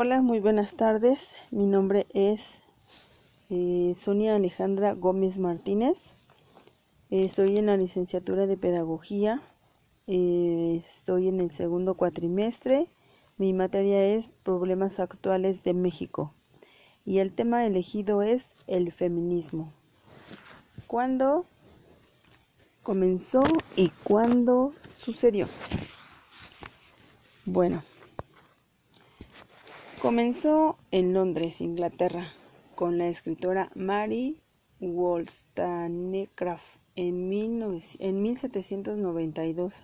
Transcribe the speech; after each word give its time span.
Hola, 0.00 0.20
muy 0.20 0.38
buenas 0.38 0.74
tardes. 0.74 1.26
Mi 1.50 1.66
nombre 1.66 2.06
es 2.14 2.60
eh, 3.50 3.96
Sonia 4.00 4.36
Alejandra 4.36 4.92
Gómez 4.92 5.38
Martínez. 5.38 5.98
Eh, 7.10 7.24
estoy 7.24 7.56
en 7.56 7.66
la 7.66 7.76
licenciatura 7.76 8.46
de 8.46 8.56
Pedagogía. 8.56 9.42
Eh, 10.06 10.80
estoy 10.86 11.26
en 11.26 11.40
el 11.40 11.50
segundo 11.50 11.94
cuatrimestre. 11.94 12.86
Mi 13.38 13.52
materia 13.52 14.04
es 14.04 14.28
Problemas 14.44 15.00
Actuales 15.00 15.64
de 15.64 15.74
México. 15.74 16.32
Y 17.04 17.18
el 17.18 17.32
tema 17.32 17.66
elegido 17.66 18.22
es 18.22 18.44
el 18.68 18.92
feminismo. 18.92 19.72
¿Cuándo 20.86 21.44
comenzó 22.84 23.42
y 23.74 23.88
cuándo 24.04 24.74
sucedió? 24.86 25.48
Bueno, 27.44 27.82
comenzó 29.98 30.78
en 30.90 31.12
Londres, 31.12 31.60
Inglaterra, 31.60 32.28
con 32.74 32.98
la 32.98 33.08
escritora 33.08 33.70
Mary 33.74 34.40
Wollstonecraft 34.80 36.78
en, 36.94 37.32
en 37.32 38.22
1792 38.22 39.82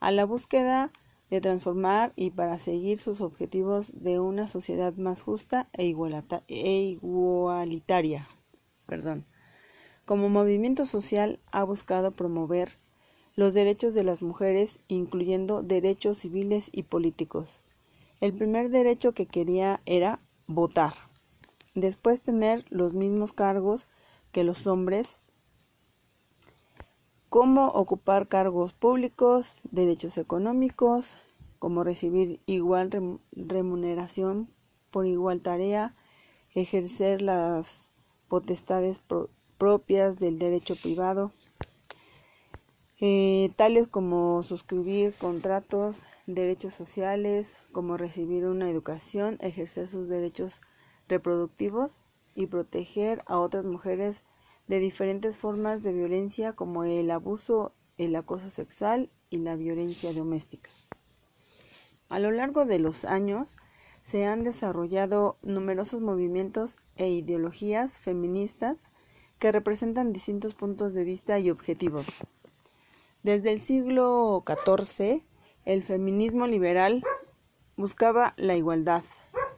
a 0.00 0.10
la 0.10 0.24
búsqueda 0.24 0.92
de 1.30 1.40
transformar 1.40 2.12
y 2.16 2.30
para 2.30 2.58
seguir 2.58 2.98
sus 2.98 3.20
objetivos 3.20 3.92
de 3.94 4.18
una 4.18 4.48
sociedad 4.48 4.94
más 4.94 5.22
justa 5.22 5.68
e, 5.72 5.84
e 6.48 6.82
igualitaria. 6.82 8.26
Perdón. 8.86 9.26
Como 10.04 10.28
movimiento 10.28 10.86
social 10.86 11.38
ha 11.52 11.62
buscado 11.62 12.10
promover 12.10 12.78
los 13.36 13.54
derechos 13.54 13.94
de 13.94 14.02
las 14.02 14.22
mujeres, 14.22 14.80
incluyendo 14.88 15.62
derechos 15.62 16.18
civiles 16.18 16.68
y 16.72 16.82
políticos. 16.82 17.62
El 18.24 18.32
primer 18.32 18.70
derecho 18.70 19.12
que 19.12 19.26
quería 19.26 19.82
era 19.84 20.18
votar. 20.46 20.94
Después 21.74 22.22
tener 22.22 22.64
los 22.70 22.94
mismos 22.94 23.34
cargos 23.34 23.86
que 24.32 24.44
los 24.44 24.66
hombres, 24.66 25.18
como 27.28 27.66
ocupar 27.66 28.26
cargos 28.26 28.72
públicos, 28.72 29.58
derechos 29.70 30.16
económicos, 30.16 31.18
como 31.58 31.84
recibir 31.84 32.40
igual 32.46 33.20
remuneración 33.32 34.48
por 34.90 35.04
igual 35.06 35.42
tarea, 35.42 35.92
ejercer 36.54 37.20
las 37.20 37.90
potestades 38.28 39.02
propias 39.58 40.18
del 40.18 40.38
derecho 40.38 40.76
privado, 40.76 41.30
eh, 43.02 43.52
tales 43.56 43.86
como 43.86 44.42
suscribir 44.42 45.12
contratos, 45.12 46.04
derechos 46.26 46.74
sociales, 46.74 47.54
como 47.72 47.96
recibir 47.96 48.46
una 48.46 48.70
educación, 48.70 49.36
ejercer 49.40 49.88
sus 49.88 50.08
derechos 50.08 50.60
reproductivos 51.08 51.98
y 52.34 52.46
proteger 52.46 53.22
a 53.26 53.38
otras 53.38 53.64
mujeres 53.64 54.24
de 54.66 54.78
diferentes 54.78 55.36
formas 55.36 55.82
de 55.82 55.92
violencia 55.92 56.54
como 56.54 56.84
el 56.84 57.10
abuso, 57.10 57.74
el 57.98 58.16
acoso 58.16 58.50
sexual 58.50 59.10
y 59.30 59.38
la 59.38 59.56
violencia 59.56 60.12
doméstica. 60.12 60.70
A 62.08 62.18
lo 62.18 62.30
largo 62.30 62.64
de 62.64 62.78
los 62.78 63.04
años 63.04 63.56
se 64.02 64.26
han 64.26 64.44
desarrollado 64.44 65.38
numerosos 65.42 66.00
movimientos 66.00 66.76
e 66.96 67.08
ideologías 67.08 67.98
feministas 67.98 68.92
que 69.38 69.52
representan 69.52 70.12
distintos 70.12 70.54
puntos 70.54 70.94
de 70.94 71.04
vista 71.04 71.38
y 71.38 71.50
objetivos. 71.50 72.06
Desde 73.22 73.52
el 73.52 73.60
siglo 73.60 74.44
XIV, 74.46 75.24
el 75.64 75.82
feminismo 75.82 76.46
liberal 76.46 77.02
buscaba 77.76 78.34
la 78.36 78.54
igualdad 78.54 79.02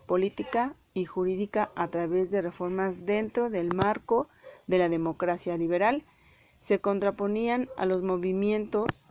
política 0.07 0.77
y 0.95 1.05
jurídica 1.05 1.73
a 1.75 1.89
través 1.89 2.31
de 2.31 2.43
reformas 2.43 3.05
dentro 3.05 3.51
del 3.51 3.75
marco 3.75 4.28
de 4.66 4.78
la 4.78 4.89
democracia 4.89 5.56
liberal. 5.56 6.05
Se 6.61 6.81
contraponían 6.81 7.69
a 7.77 7.87
los 7.87 8.03
movimientos 8.03 9.05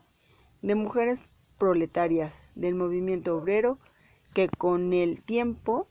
de 0.61 0.75
mujeres 0.75 1.19
proletarias 1.57 2.43
del 2.55 2.75
movimiento 2.75 3.37
obrero 3.37 3.77
que 4.33 4.49
con 4.49 4.93
el 4.93 5.21
tiempo 5.21 5.87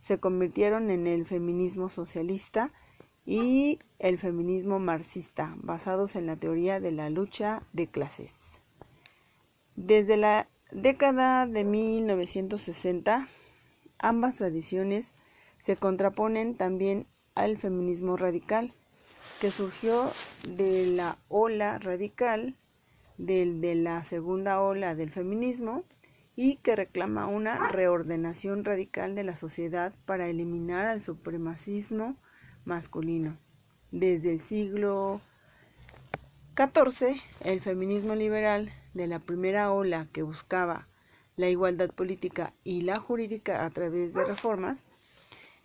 se 0.00 0.18
convirtieron 0.18 0.90
en 0.90 1.06
el 1.06 1.26
feminismo 1.26 1.88
socialista 1.88 2.70
y 3.26 3.78
el 3.98 4.18
feminismo 4.18 4.78
marxista, 4.78 5.54
basados 5.58 6.16
en 6.16 6.26
la 6.26 6.36
teoría 6.36 6.80
de 6.80 6.92
la 6.92 7.10
lucha 7.10 7.62
de 7.72 7.86
clases. 7.86 8.47
Desde 9.80 10.16
la 10.16 10.48
década 10.72 11.46
de 11.46 11.62
1960, 11.62 13.28
ambas 14.00 14.34
tradiciones 14.34 15.14
se 15.58 15.76
contraponen 15.76 16.56
también 16.56 17.06
al 17.36 17.56
feminismo 17.58 18.16
radical, 18.16 18.74
que 19.40 19.52
surgió 19.52 20.10
de 20.48 20.88
la 20.88 21.16
ola 21.28 21.78
radical 21.78 22.56
de 23.18 23.74
la 23.76 24.02
segunda 24.02 24.60
ola 24.60 24.96
del 24.96 25.12
feminismo 25.12 25.84
y 26.34 26.56
que 26.56 26.74
reclama 26.74 27.28
una 27.28 27.68
reordenación 27.68 28.64
radical 28.64 29.14
de 29.14 29.22
la 29.22 29.36
sociedad 29.36 29.94
para 30.06 30.26
eliminar 30.26 30.86
al 30.86 31.00
supremacismo 31.00 32.16
masculino. 32.64 33.38
Desde 33.92 34.32
el 34.32 34.40
siglo 34.40 35.20
XIV, 36.56 37.22
el 37.44 37.60
feminismo 37.60 38.16
liberal 38.16 38.72
de 38.94 39.06
la 39.06 39.18
primera 39.18 39.72
ola 39.72 40.08
que 40.12 40.22
buscaba 40.22 40.88
la 41.36 41.48
igualdad 41.48 41.90
política 41.90 42.52
y 42.64 42.82
la 42.82 42.98
jurídica 42.98 43.64
a 43.64 43.70
través 43.70 44.12
de 44.12 44.24
reformas, 44.24 44.86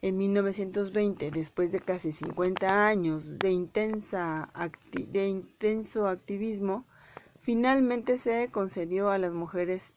en 0.04 0.18
1920, 0.18 1.32
después 1.32 1.72
de 1.72 1.80
casi 1.80 2.12
50 2.12 2.88
años 2.88 3.40
de, 3.40 3.52
intensa 3.52 4.52
de 4.92 5.28
intenso 5.28 6.08
activismo, 6.08 6.86
finalmente 7.42 8.18
se 8.18 8.50
concedió 8.52 9.10
a 9.10 9.18
las 9.18 9.32
mujeres 9.32 9.94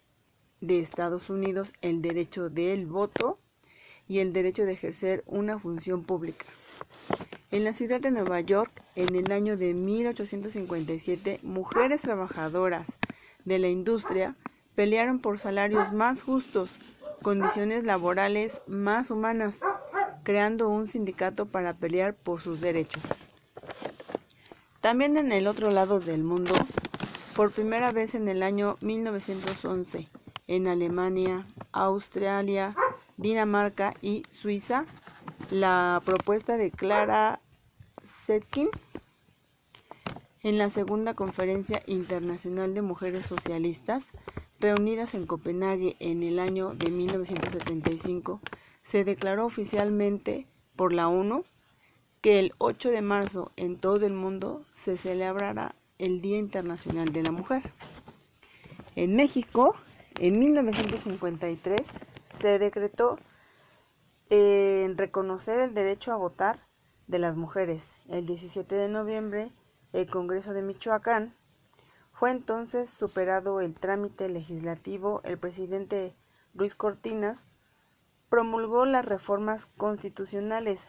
de 0.60 0.78
Estados 0.78 1.28
Unidos 1.28 1.72
el 1.82 2.02
derecho 2.02 2.48
del 2.48 2.86
voto 2.86 3.40
y 4.08 4.20
el 4.20 4.32
derecho 4.32 4.64
de 4.64 4.72
ejercer 4.74 5.24
una 5.26 5.58
función 5.58 6.04
pública. 6.04 6.46
En 7.50 7.64
la 7.64 7.74
ciudad 7.74 8.00
de 8.00 8.12
Nueva 8.12 8.40
York, 8.40 8.82
en 8.94 9.14
el 9.16 9.32
año 9.32 9.56
de 9.56 9.74
1857, 9.74 11.40
mujeres 11.42 12.00
trabajadoras 12.00 12.86
de 13.46 13.58
la 13.58 13.68
industria 13.68 14.36
pelearon 14.74 15.20
por 15.20 15.38
salarios 15.38 15.92
más 15.92 16.22
justos, 16.22 16.68
condiciones 17.22 17.84
laborales 17.84 18.60
más 18.66 19.10
humanas, 19.10 19.56
creando 20.22 20.68
un 20.68 20.86
sindicato 20.86 21.46
para 21.46 21.72
pelear 21.72 22.14
por 22.14 22.42
sus 22.42 22.60
derechos. 22.60 23.02
También 24.82 25.16
en 25.16 25.32
el 25.32 25.46
otro 25.46 25.70
lado 25.70 25.98
del 25.98 26.22
mundo, 26.22 26.54
por 27.34 27.50
primera 27.50 27.90
vez 27.90 28.14
en 28.14 28.28
el 28.28 28.42
año 28.42 28.76
1911, 28.82 30.08
en 30.46 30.68
Alemania, 30.68 31.46
Australia, 31.72 32.74
Dinamarca 33.16 33.94
y 34.02 34.24
Suiza, 34.30 34.84
la 35.50 36.02
propuesta 36.04 36.56
de 36.56 36.70
Clara 36.70 37.40
Zetkin 38.26 38.68
en 40.46 40.58
la 40.58 40.70
segunda 40.70 41.14
Conferencia 41.14 41.82
Internacional 41.86 42.72
de 42.72 42.80
Mujeres 42.80 43.26
Socialistas, 43.26 44.04
reunidas 44.60 45.16
en 45.16 45.26
Copenhague 45.26 45.96
en 45.98 46.22
el 46.22 46.38
año 46.38 46.72
de 46.72 46.88
1975, 46.88 48.40
se 48.84 49.02
declaró 49.02 49.44
oficialmente 49.44 50.46
por 50.76 50.92
la 50.92 51.08
ONU 51.08 51.42
que 52.20 52.38
el 52.38 52.52
8 52.58 52.90
de 52.90 53.02
marzo 53.02 53.50
en 53.56 53.76
todo 53.76 54.06
el 54.06 54.14
mundo 54.14 54.62
se 54.72 54.96
celebrará 54.96 55.74
el 55.98 56.20
Día 56.20 56.38
Internacional 56.38 57.12
de 57.12 57.24
la 57.24 57.32
Mujer. 57.32 57.62
En 58.94 59.16
México, 59.16 59.74
en 60.20 60.38
1953, 60.38 61.84
se 62.40 62.60
decretó 62.60 63.18
en 64.30 64.96
reconocer 64.96 65.58
el 65.58 65.74
derecho 65.74 66.12
a 66.12 66.16
votar 66.16 66.60
de 67.08 67.18
las 67.18 67.34
mujeres. 67.34 67.82
El 68.08 68.26
17 68.26 68.76
de 68.76 68.88
noviembre, 68.88 69.50
el 69.96 70.10
Congreso 70.10 70.52
de 70.52 70.60
Michoacán 70.60 71.32
fue 72.12 72.30
entonces 72.30 72.90
superado 72.90 73.62
el 73.62 73.72
trámite 73.72 74.28
legislativo. 74.28 75.22
El 75.24 75.38
presidente 75.38 76.14
Luis 76.52 76.74
Cortinas 76.74 77.42
promulgó 78.28 78.84
las 78.84 79.06
reformas 79.06 79.64
constitucionales 79.78 80.82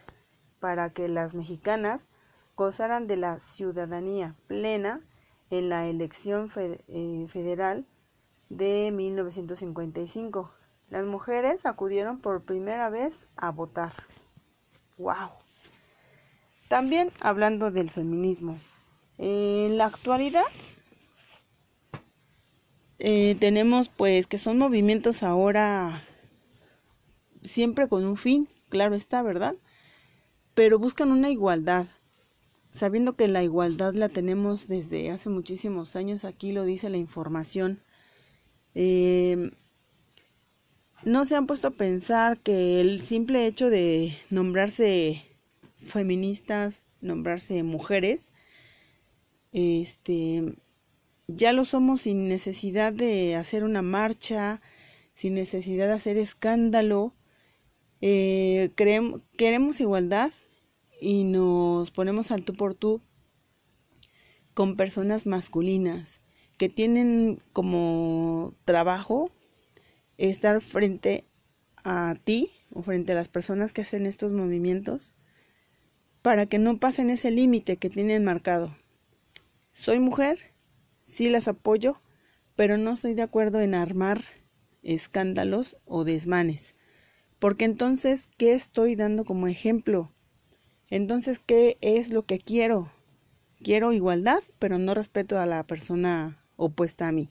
para 0.59 0.89
que 0.89 1.07
las 1.07 1.33
mexicanas 1.33 2.05
gozaran 2.57 3.07
de 3.07 3.15
la 3.15 3.39
ciudadanía 3.39 4.35
plena 4.47 4.99
en 5.51 5.69
la 5.69 5.87
elección 5.87 6.51
eh, 6.57 7.27
federal 7.29 7.85
de 8.49 8.91
1955. 8.91 10.51
Las 10.89 11.05
mujeres 11.05 11.65
acudieron 11.65 12.19
por 12.19 12.41
primera 12.41 12.89
vez 12.89 13.15
a 13.37 13.51
votar. 13.51 13.93
¡Wow! 14.97 15.29
También 16.67 17.13
hablando 17.21 17.71
del 17.71 17.89
feminismo. 17.89 18.57
En 19.17 19.77
la 19.77 19.85
actualidad 19.85 20.43
eh, 22.99 23.35
tenemos 23.39 23.89
pues 23.89 24.27
que 24.27 24.37
son 24.37 24.57
movimientos 24.57 25.23
ahora 25.23 26.01
siempre 27.43 27.87
con 27.87 28.05
un 28.05 28.17
fin, 28.17 28.47
claro 28.69 28.95
está, 28.95 29.21
¿verdad? 29.21 29.55
Pero 30.53 30.79
buscan 30.79 31.11
una 31.11 31.29
igualdad, 31.29 31.87
sabiendo 32.73 33.15
que 33.15 33.27
la 33.27 33.43
igualdad 33.43 33.93
la 33.93 34.09
tenemos 34.09 34.67
desde 34.67 35.11
hace 35.11 35.29
muchísimos 35.29 35.95
años, 35.95 36.25
aquí 36.25 36.51
lo 36.51 36.63
dice 36.65 36.89
la 36.89 36.97
información. 36.97 37.79
Eh, 38.75 39.51
no 41.03 41.25
se 41.25 41.35
han 41.35 41.47
puesto 41.47 41.69
a 41.69 41.71
pensar 41.71 42.39
que 42.39 42.81
el 42.81 43.05
simple 43.05 43.45
hecho 43.45 43.69
de 43.69 44.17
nombrarse 44.29 45.23
feministas, 45.77 46.81
nombrarse 47.01 47.63
mujeres, 47.63 48.31
este, 49.51 50.55
ya 51.27 51.53
lo 51.53 51.65
somos 51.65 52.01
sin 52.01 52.27
necesidad 52.27 52.93
de 52.93 53.35
hacer 53.35 53.63
una 53.63 53.81
marcha, 53.81 54.61
sin 55.13 55.33
necesidad 55.33 55.87
de 55.87 55.93
hacer 55.93 56.17
escándalo. 56.17 57.13
Eh, 58.01 58.71
queremos 58.75 59.79
igualdad 59.79 60.31
y 61.01 61.23
nos 61.23 61.91
ponemos 61.91 62.31
al 62.31 62.43
tú 62.43 62.53
por 62.53 62.75
tú 62.75 63.01
con 64.53 64.75
personas 64.75 65.25
masculinas 65.25 66.21
que 66.57 66.69
tienen 66.69 67.37
como 67.53 68.55
trabajo 68.65 69.31
estar 70.17 70.61
frente 70.61 71.25
a 71.83 72.15
ti 72.23 72.51
o 72.73 72.81
frente 72.81 73.11
a 73.11 73.15
las 73.15 73.27
personas 73.27 73.71
que 73.71 73.81
hacen 73.81 74.05
estos 74.05 74.33
movimientos 74.33 75.13
para 76.21 76.47
que 76.47 76.57
no 76.57 76.79
pasen 76.79 77.09
ese 77.09 77.31
límite 77.31 77.77
que 77.77 77.89
tienen 77.89 78.23
marcado. 78.23 78.75
Soy 79.79 79.99
mujer, 79.99 80.39
sí 81.03 81.29
las 81.29 81.47
apoyo, 81.47 82.01
pero 82.55 82.77
no 82.77 82.93
estoy 82.93 83.13
de 83.13 83.21
acuerdo 83.21 83.61
en 83.61 83.75
armar 83.75 84.19
escándalos 84.81 85.77
o 85.85 86.03
desmanes. 86.03 86.75
Porque 87.37 87.65
entonces, 87.65 88.27
¿qué 88.37 88.53
estoy 88.53 88.95
dando 88.95 89.23
como 89.23 89.45
ejemplo? 89.45 90.11
Entonces, 90.89 91.37
¿qué 91.37 91.77
es 91.81 92.09
lo 92.09 92.25
que 92.25 92.39
quiero? 92.39 92.91
Quiero 93.61 93.93
igualdad, 93.93 94.39
pero 94.57 94.79
no 94.79 94.95
respeto 94.95 95.39
a 95.39 95.45
la 95.45 95.63
persona 95.67 96.43
opuesta 96.55 97.07
a 97.07 97.11
mí. 97.11 97.29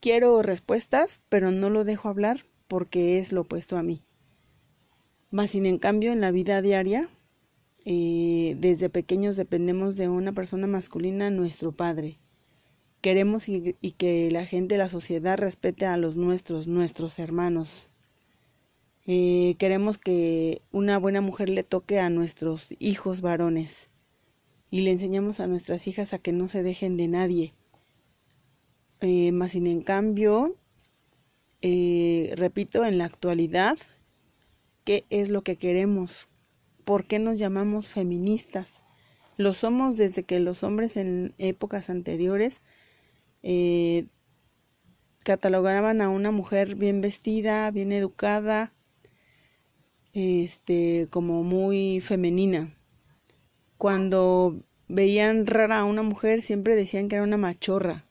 Quiero 0.00 0.40
respuestas, 0.40 1.20
pero 1.28 1.50
no 1.50 1.68
lo 1.68 1.84
dejo 1.84 2.08
hablar 2.08 2.46
porque 2.68 3.18
es 3.18 3.32
lo 3.32 3.42
opuesto 3.42 3.76
a 3.76 3.82
mí. 3.82 4.02
Más 5.30 5.50
sin 5.50 5.66
en 5.66 5.78
cambio, 5.78 6.10
en 6.10 6.22
la 6.22 6.30
vida 6.30 6.62
diaria, 6.62 7.10
eh, 7.84 8.56
desde 8.58 8.88
pequeños 8.88 9.36
dependemos 9.36 9.96
de 9.96 10.08
una 10.08 10.32
persona 10.32 10.66
masculina, 10.66 11.30
nuestro 11.30 11.72
padre. 11.72 12.18
Queremos 13.02 13.48
y, 13.48 13.74
que 13.98 14.30
la 14.30 14.46
gente, 14.46 14.78
la 14.78 14.88
sociedad 14.88 15.36
respete 15.36 15.84
a 15.84 15.98
los 15.98 16.16
nuestros, 16.16 16.66
nuestros 16.66 17.18
hermanos. 17.18 17.90
Eh, 19.06 19.56
queremos 19.58 19.98
que 19.98 20.62
una 20.72 20.98
buena 20.98 21.20
mujer 21.20 21.50
le 21.50 21.62
toque 21.62 22.00
a 22.00 22.08
nuestros 22.08 22.74
hijos 22.78 23.20
varones 23.20 23.90
y 24.70 24.80
le 24.80 24.92
enseñamos 24.92 25.40
a 25.40 25.46
nuestras 25.46 25.86
hijas 25.86 26.14
a 26.14 26.18
que 26.18 26.32
no 26.32 26.48
se 26.48 26.62
dejen 26.62 26.96
de 26.96 27.08
nadie 27.08 27.54
eh, 29.02 29.32
más 29.32 29.52
sin 29.52 29.66
en 29.66 29.82
cambio, 29.82 30.56
repito, 31.60 32.86
en 32.86 32.96
la 32.96 33.04
actualidad, 33.04 33.76
¿qué 34.84 35.04
es 35.10 35.28
lo 35.28 35.42
que 35.42 35.56
queremos? 35.56 36.28
¿Por 36.84 37.04
qué 37.06 37.18
nos 37.18 37.38
llamamos 37.38 37.88
feministas? 37.88 38.82
Lo 39.36 39.52
somos 39.54 39.96
desde 39.96 40.22
que 40.22 40.38
los 40.40 40.62
hombres 40.62 40.96
en 40.96 41.34
épocas 41.38 41.90
anteriores 41.90 42.60
eh, 43.42 44.06
catalogaban 45.24 46.00
a 46.00 46.08
una 46.08 46.30
mujer 46.30 46.76
bien 46.76 47.00
vestida, 47.00 47.70
bien 47.70 47.92
educada, 47.92 48.72
este, 50.12 51.08
como 51.10 51.42
muy 51.42 52.00
femenina. 52.00 52.74
Cuando 53.78 54.62
veían 54.88 55.46
rara 55.46 55.80
a 55.80 55.84
una 55.84 56.02
mujer 56.02 56.42
siempre 56.42 56.76
decían 56.76 57.08
que 57.08 57.16
era 57.16 57.24
una 57.24 57.36
machorra 57.36 58.04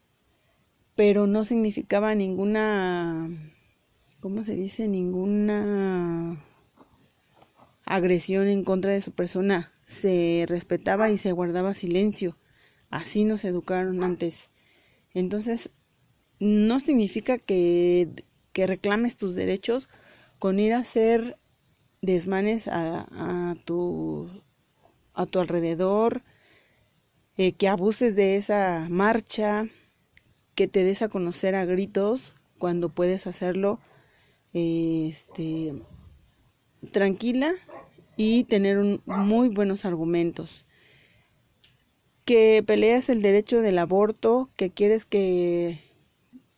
pero 0.96 1.28
no 1.28 1.44
significaba 1.44 2.14
ninguna, 2.16 3.30
¿cómo 4.20 4.44
se 4.44 4.56
dice? 4.56 4.88
Ninguna 4.88 6.44
agresión 7.86 8.48
en 8.48 8.64
contra 8.64 8.92
de 8.92 9.02
su 9.02 9.12
persona. 9.12 9.74
Se 9.86 10.46
respetaba 10.48 11.12
y 11.12 11.18
se 11.18 11.32
guardaba 11.32 11.74
silencio. 11.74 12.38
Así 12.90 13.26
nos 13.26 13.46
educaron 13.46 14.04
antes. 14.04 14.50
Entonces, 15.14 15.70
no 16.40 16.80
significa 16.80 17.38
que, 17.38 18.10
que 18.52 18.68
reclames 18.68 19.18
tus 19.18 19.36
derechos 19.36 19.90
con 20.40 20.60
ir 20.60 20.74
a 20.74 20.80
hacer 20.80 21.38
desmanes 22.02 22.68
a, 22.68 23.08
a, 23.12 23.56
tu, 23.66 24.30
a 25.14 25.26
tu 25.26 25.40
alrededor, 25.40 26.24
eh, 27.38 27.54
que 27.54 27.68
abuses 27.68 28.16
de 28.16 28.36
esa 28.36 28.88
marcha, 28.90 29.68
que 30.54 30.68
te 30.68 30.84
des 30.84 31.02
a 31.02 31.10
conocer 31.10 31.56
a 31.56 31.66
gritos 31.66 32.36
cuando 32.58 32.90
puedes 32.90 33.26
hacerlo 33.26 33.80
este, 34.54 35.82
tranquila 36.92 37.52
y 38.18 38.44
tener 38.46 39.00
muy 39.06 39.50
buenos 39.50 39.86
argumentos. 39.86 40.66
Que 42.26 42.64
peleas 42.66 43.10
el 43.10 43.22
derecho 43.22 43.62
del 43.62 43.80
aborto, 43.80 44.50
que 44.56 44.70
quieres 44.70 45.06
que, 45.06 45.80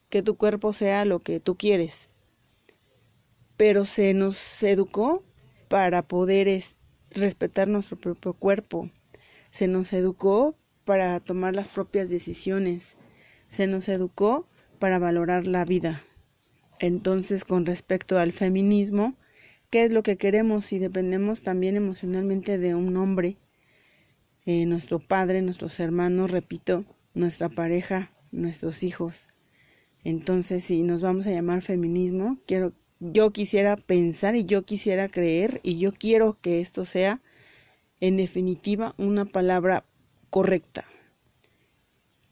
que 0.10 0.22
tu 0.22 0.36
cuerpo 0.36 0.74
sea 0.74 1.06
lo 1.06 1.19
que 1.19 1.39
tú 1.39 1.56
quieres. 1.56 2.10
Pero 3.57 3.86
se 3.86 4.13
nos 4.13 4.62
educó 4.63 5.24
para 5.68 6.01
poder 6.01 6.63
respetar 7.12 7.68
nuestro 7.68 7.98
propio 7.98 8.33
cuerpo. 8.33 8.89
Se 9.50 9.68
nos 9.68 9.94
educó 9.94 10.56
para 10.83 11.19
tomar 11.19 11.56
las 11.56 11.68
propias 11.69 12.10
decisiones 12.10 12.98
se 13.48 13.68
nos 13.68 13.89
educó 13.89 14.48
para 14.80 15.00
valorar 15.00 15.48
la 15.48 15.66
vida. 15.66 16.01
Entonces, 16.80 17.45
con 17.45 17.66
respecto 17.66 18.19
al 18.19 18.31
feminismo, 18.31 19.16
¿qué 19.75 19.83
es 19.83 19.92
lo 19.92 20.04
que 20.04 20.16
queremos 20.16 20.63
si 20.63 20.80
dependemos 20.80 21.42
también 21.42 21.75
emocionalmente 21.75 22.57
de 22.57 22.75
un 22.75 22.95
hombre? 22.95 23.36
Eh, 24.45 24.66
nuestro 24.66 25.00
padre, 25.00 25.42
nuestros 25.42 25.81
hermanos, 25.81 26.31
repito, 26.31 26.86
nuestra 27.13 27.50
pareja, 27.50 28.10
nuestros 28.31 28.83
hijos. 28.83 29.27
Entonces, 30.06 30.63
si 30.63 30.83
nos 30.83 31.01
vamos 31.01 31.27
a 31.27 31.31
llamar 31.31 31.62
feminismo, 31.62 32.39
quiero, 32.48 32.72
yo 33.01 33.33
quisiera 33.33 33.76
pensar 33.76 34.38
y 34.38 34.45
yo 34.45 34.64
quisiera 34.64 35.09
creer 35.09 35.59
y 35.61 35.78
yo 35.78 35.92
quiero 35.92 36.38
que 36.40 36.61
esto 36.61 36.85
sea, 36.85 37.21
en 38.00 38.16
definitiva, 38.16 38.95
una 38.97 39.26
palabra 39.26 39.83
correcta. 40.30 40.85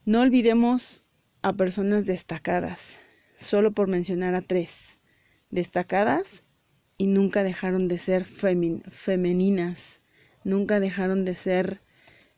No 0.06 0.22
olvidemos 0.22 1.04
a 1.42 1.52
personas 1.52 2.06
destacadas, 2.06 3.00
solo 3.36 3.74
por 3.74 3.90
mencionar 3.90 4.34
a 4.34 4.42
tres, 4.42 4.98
destacadas 5.50 6.43
y 7.04 7.08
nunca 7.08 7.44
dejaron 7.44 7.90
de 7.90 7.98
ser 7.98 8.24
femeninas, 8.24 10.00
nunca 10.46 10.80
dejaron 10.80 11.26
de 11.26 11.36
ser 11.36 11.82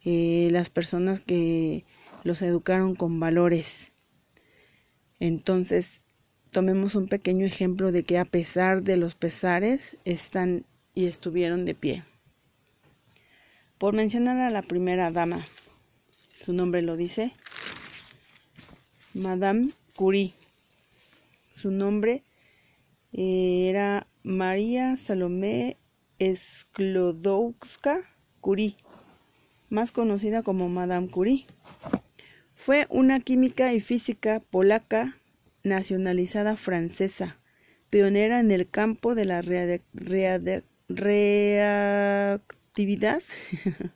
eh, 0.03 0.47
las 0.49 0.71
personas 0.71 1.21
que 1.21 1.85
los 2.23 2.41
educaron 2.41 2.95
con 2.95 3.19
valores. 3.19 3.91
Entonces, 5.19 6.01
tomemos 6.49 6.95
un 6.95 7.07
pequeño 7.07 7.45
ejemplo 7.45 7.91
de 7.91 8.05
que 8.05 8.17
a 8.17 8.25
pesar 8.25 8.81
de 8.81 8.97
los 8.97 9.13
pesares, 9.13 9.97
están 10.03 10.65
y 10.95 11.05
estuvieron 11.05 11.65
de 11.65 11.75
pie. 11.75 12.03
Por 13.77 13.93
mencionar 13.93 14.37
a 14.37 14.49
la 14.49 14.63
primera 14.63 15.11
dama, 15.11 15.45
su 16.43 16.53
nombre 16.53 16.81
lo 16.81 16.97
dice, 16.97 17.33
Madame 19.13 19.73
Curie. 19.95 20.33
Su 21.51 21.69
nombre 21.69 22.23
eh, 23.13 23.67
era 23.69 24.07
María 24.25 24.97
Salomé 24.97 25.77
Sklodowska 26.19 28.01
Curie, 28.41 28.75
más 29.69 29.91
conocida 29.91 30.41
como 30.41 30.67
Madame 30.67 31.11
Curie. 31.11 31.45
Fue 32.55 32.87
una 32.89 33.19
química 33.19 33.71
y 33.73 33.81
física 33.81 34.39
polaca 34.39 35.15
nacionalizada 35.61 36.55
francesa, 36.55 37.37
pionera 37.91 38.39
en 38.39 38.49
el 38.49 38.67
campo 38.67 39.13
de 39.13 39.25
la 39.25 39.43
reactividad. 40.87 43.21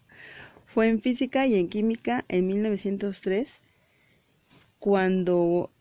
Fue 0.65 0.89
en 0.89 1.01
física 1.01 1.47
y 1.47 1.55
en 1.55 1.69
química 1.69 2.23
en 2.27 2.45
1903 2.45 3.61
cuando 4.77 5.71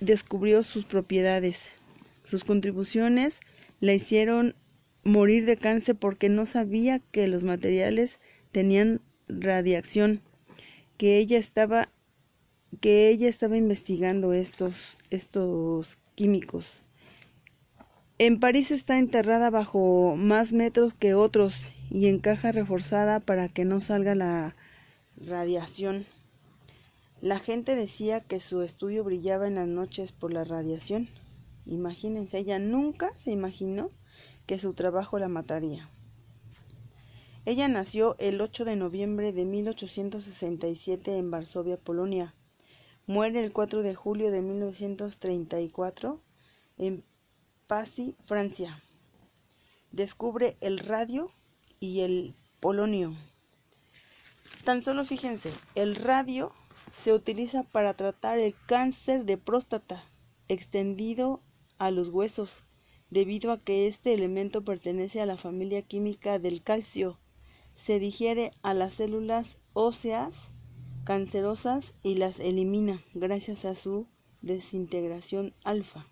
descubrió 0.00 0.62
sus 0.62 0.86
propiedades. 0.86 1.68
Sus 2.24 2.44
contribuciones 2.44 3.36
la 3.80 3.94
hicieron 3.94 4.54
morir 5.04 5.44
de 5.44 5.56
cáncer 5.56 5.96
porque 5.96 6.28
no 6.28 6.46
sabía 6.46 6.98
que 6.98 7.28
los 7.28 7.44
materiales 7.44 8.20
tenían 8.52 9.00
radiación, 9.28 10.22
que 10.96 11.18
ella 11.18 11.38
estaba 11.38 11.90
que 12.80 13.08
ella 13.08 13.28
estaba 13.28 13.56
investigando 13.56 14.32
estos 14.32 14.74
estos 15.10 15.96
químicos 16.16 16.82
En 18.18 18.40
París 18.40 18.70
está 18.70 18.98
enterrada 18.98 19.50
bajo 19.50 20.16
más 20.16 20.52
metros 20.52 20.92
que 20.94 21.14
otros 21.14 21.54
y 21.90 22.06
en 22.06 22.18
caja 22.18 22.52
reforzada 22.52 23.20
para 23.20 23.48
que 23.48 23.64
no 23.64 23.80
salga 23.80 24.14
la 24.14 24.56
radiación. 25.16 26.04
La 27.20 27.38
gente 27.38 27.76
decía 27.76 28.20
que 28.20 28.40
su 28.40 28.62
estudio 28.62 29.04
brillaba 29.04 29.46
en 29.46 29.54
las 29.54 29.68
noches 29.68 30.12
por 30.12 30.32
la 30.32 30.44
radiación. 30.44 31.08
Imagínense, 31.66 32.38
ella 32.38 32.58
nunca 32.58 33.14
se 33.14 33.30
imaginó 33.30 33.88
que 34.46 34.58
su 34.58 34.74
trabajo 34.74 35.18
la 35.18 35.28
mataría. 35.28 35.88
Ella 37.46 37.68
nació 37.68 38.16
el 38.18 38.40
8 38.40 38.64
de 38.64 38.76
noviembre 38.76 39.32
de 39.32 39.44
1867 39.44 41.16
en 41.16 41.30
Varsovia, 41.30 41.76
Polonia. 41.76 42.34
Muere 43.06 43.44
el 43.44 43.52
4 43.52 43.82
de 43.82 43.94
julio 43.94 44.30
de 44.30 44.40
1934 44.40 46.20
en 46.78 47.04
Passy, 47.66 48.16
Francia. 48.24 48.82
Descubre 49.92 50.56
el 50.60 50.78
radio 50.78 51.26
y 51.80 52.00
el 52.00 52.34
polonio. 52.60 53.14
Tan 54.64 54.82
solo 54.82 55.04
fíjense, 55.04 55.50
el 55.74 55.96
radio 55.96 56.52
se 56.96 57.12
utiliza 57.12 57.62
para 57.62 57.94
tratar 57.94 58.38
el 58.38 58.54
cáncer 58.66 59.26
de 59.26 59.36
próstata 59.36 60.04
extendido 60.48 61.42
a 61.84 61.90
los 61.90 62.08
huesos, 62.08 62.62
debido 63.10 63.52
a 63.52 63.58
que 63.58 63.86
este 63.86 64.14
elemento 64.14 64.64
pertenece 64.64 65.20
a 65.20 65.26
la 65.26 65.36
familia 65.36 65.82
química 65.82 66.38
del 66.38 66.62
calcio. 66.62 67.20
Se 67.74 67.98
digiere 67.98 68.52
a 68.62 68.72
las 68.72 68.94
células 68.94 69.58
óseas 69.74 70.50
cancerosas 71.04 71.92
y 72.02 72.14
las 72.14 72.40
elimina 72.40 73.02
gracias 73.12 73.66
a 73.66 73.74
su 73.74 74.06
desintegración 74.40 75.52
alfa. 75.62 76.06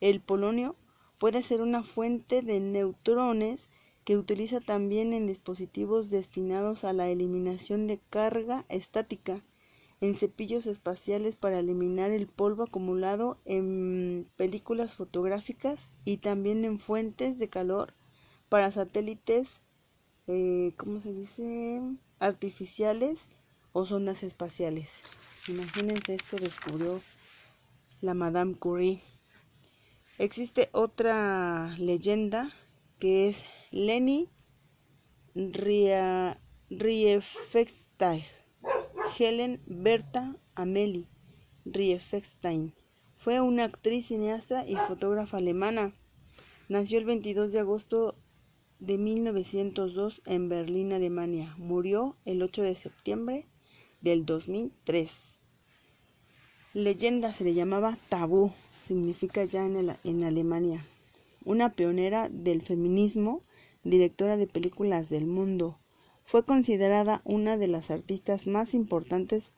El 0.00 0.22
polonio 0.22 0.76
puede 1.18 1.42
ser 1.42 1.60
una 1.60 1.82
fuente 1.82 2.40
de 2.40 2.60
neutrones 2.60 3.68
que 4.04 4.16
utiliza 4.16 4.60
también 4.60 5.12
en 5.12 5.26
dispositivos 5.26 6.08
destinados 6.08 6.84
a 6.84 6.94
la 6.94 7.08
eliminación 7.08 7.86
de 7.86 8.00
carga 8.08 8.64
estática, 8.70 9.42
en 10.06 10.14
cepillos 10.14 10.66
espaciales 10.66 11.34
para 11.34 11.58
eliminar 11.60 12.10
el 12.10 12.26
polvo 12.26 12.64
acumulado 12.64 13.38
en 13.46 14.28
películas 14.36 14.92
fotográficas 14.92 15.80
y 16.04 16.18
también 16.18 16.64
en 16.64 16.78
fuentes 16.78 17.38
de 17.38 17.48
calor 17.48 17.94
para 18.50 18.70
satélites, 18.70 19.48
eh, 20.26 20.74
¿cómo 20.76 21.00
se 21.00 21.14
dice? 21.14 21.80
artificiales 22.18 23.28
o 23.72 23.86
zonas 23.86 24.22
espaciales. 24.22 25.00
Imagínense 25.48 26.14
esto 26.14 26.36
descubrió 26.36 27.00
la 28.00 28.14
Madame 28.14 28.54
Curie. 28.54 29.02
Existe 30.18 30.68
otra 30.72 31.74
leyenda 31.78 32.50
que 32.98 33.28
es 33.28 33.44
Leni 33.70 34.30
Riefenstahl, 36.70 38.22
Helen 39.18 39.60
Berta 39.66 40.36
Amelie 40.54 41.06
Riefenstein. 41.64 42.74
Fue 43.16 43.40
una 43.40 43.64
actriz, 43.64 44.06
cineasta 44.08 44.66
y 44.66 44.76
fotógrafa 44.76 45.36
alemana. 45.36 45.92
Nació 46.68 46.98
el 46.98 47.04
22 47.04 47.52
de 47.52 47.60
agosto 47.60 48.16
de 48.80 48.98
1902 48.98 50.22
en 50.26 50.48
Berlín, 50.48 50.92
Alemania. 50.92 51.54
Murió 51.58 52.16
el 52.24 52.42
8 52.42 52.62
de 52.62 52.74
septiembre 52.74 53.46
del 54.00 54.26
2003. 54.26 55.12
Leyenda 56.72 57.32
se 57.32 57.44
le 57.44 57.54
llamaba 57.54 57.96
tabú 58.08 58.52
significa 58.86 59.44
ya 59.44 59.64
en, 59.64 59.96
en 60.02 60.24
Alemania. 60.24 60.84
Una 61.44 61.72
pionera 61.72 62.28
del 62.28 62.62
feminismo, 62.62 63.42
directora 63.82 64.36
de 64.36 64.46
películas 64.46 65.08
del 65.08 65.26
mundo, 65.26 65.78
fue 66.24 66.44
considerada 66.44 67.22
una 67.24 67.56
de 67.56 67.68
las 67.68 67.90
artistas 67.90 68.46
más 68.46 68.74
importantes 68.74 69.52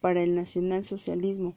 para 0.00 0.22
el 0.22 0.34
nacionalsocialismo. 0.34 1.56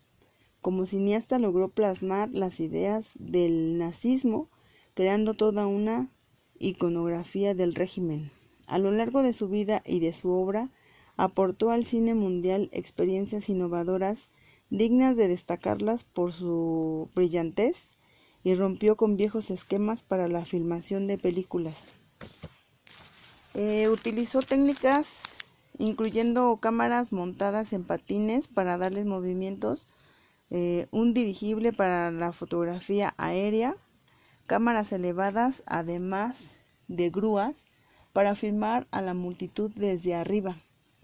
Como 0.61 0.85
cineasta 0.85 1.39
logró 1.39 1.69
plasmar 1.69 2.29
las 2.31 2.59
ideas 2.59 3.11
del 3.15 3.77
nazismo, 3.77 4.49
creando 4.93 5.35
toda 5.35 5.67
una 5.67 6.09
iconografía 6.57 7.53
del 7.53 7.75
régimen. 7.75 8.31
A 8.67 8.79
lo 8.79 8.91
largo 8.91 9.21
de 9.21 9.33
su 9.33 9.47
vida 9.47 9.83
y 9.85 9.99
de 9.99 10.13
su 10.13 10.31
obra, 10.31 10.71
aportó 11.15 11.69
al 11.69 11.85
cine 11.85 12.15
mundial 12.15 12.69
experiencias 12.73 13.47
innovadoras 13.47 14.29
dignas 14.69 15.15
de 15.15 15.27
destacarlas 15.27 16.03
por 16.03 16.33
su 16.33 17.09
brillantez, 17.13 17.89
y 18.45 18.53
rompió 18.53 18.95
con 18.95 19.17
viejos 19.17 19.49
esquemas 19.49 20.03
para 20.03 20.27
la 20.27 20.45
filmación 20.45 21.07
de 21.07 21.17
películas. 21.17 21.93
Eh, 23.55 23.89
utilizó 23.89 24.41
técnicas 24.41 25.23
incluyendo 25.77 26.57
cámaras 26.57 27.11
montadas 27.11 27.73
en 27.73 27.83
patines 27.83 28.47
para 28.47 28.77
darles 28.77 29.05
movimientos, 29.05 29.87
eh, 30.49 30.87
un 30.91 31.13
dirigible 31.13 31.73
para 31.73 32.11
la 32.11 32.33
fotografía 32.33 33.13
aérea, 33.17 33.75
cámaras 34.45 34.91
elevadas, 34.91 35.63
además 35.65 36.37
de 36.87 37.09
grúas, 37.09 37.65
para 38.13 38.35
filmar 38.35 38.87
a 38.91 39.01
la 39.01 39.13
multitud 39.13 39.71
desde 39.75 40.15
arriba, 40.15 40.57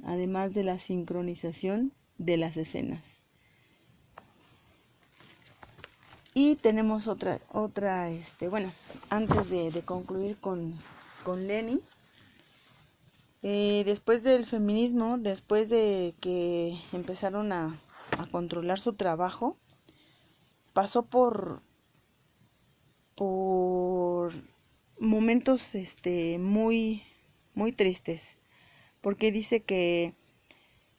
además 0.04 0.54
de 0.54 0.64
la 0.64 0.80
sincronización 0.80 1.92
de 2.18 2.38
las 2.38 2.56
escenas. 2.56 3.02
Y 6.34 6.56
tenemos 6.56 7.08
otra, 7.08 7.42
otra, 7.52 8.10
este, 8.10 8.48
bueno, 8.48 8.72
antes 9.10 9.50
de, 9.50 9.82
concluir 9.84 10.38
con, 10.38 10.80
con 11.26 11.46
Lenny, 11.46 11.82
eh, 13.44 13.84
después 13.86 14.24
del 14.24 14.46
feminismo, 14.46 15.18
después 15.18 15.70
de 15.70 16.14
que 16.20 16.76
empezaron 16.94 17.52
a, 17.52 17.78
controlar 18.32 18.80
su 18.80 18.94
trabajo, 18.94 19.58
pasó 20.74 21.06
por, 21.06 21.62
por 23.16 24.34
momentos 25.00 25.76
este, 25.76 26.40
muy, 26.40 27.04
muy 27.54 27.72
tristes, 27.72 28.38
porque 29.02 29.32
dice 29.32 29.64
que 29.64 30.14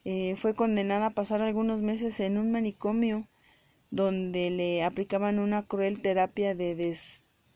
eh, 0.05 0.35
fue 0.37 0.55
condenada 0.55 1.07
a 1.07 1.15
pasar 1.15 1.43
algunos 1.43 1.81
meses 1.81 2.19
en 2.21 2.39
un 2.39 2.51
manicomio 2.51 3.29
donde 3.93 4.51
le 4.51 4.83
aplicaban 4.83 5.39
una 5.39 5.63
cruel 5.65 6.01
terapia 6.01 6.55
de 6.55 6.99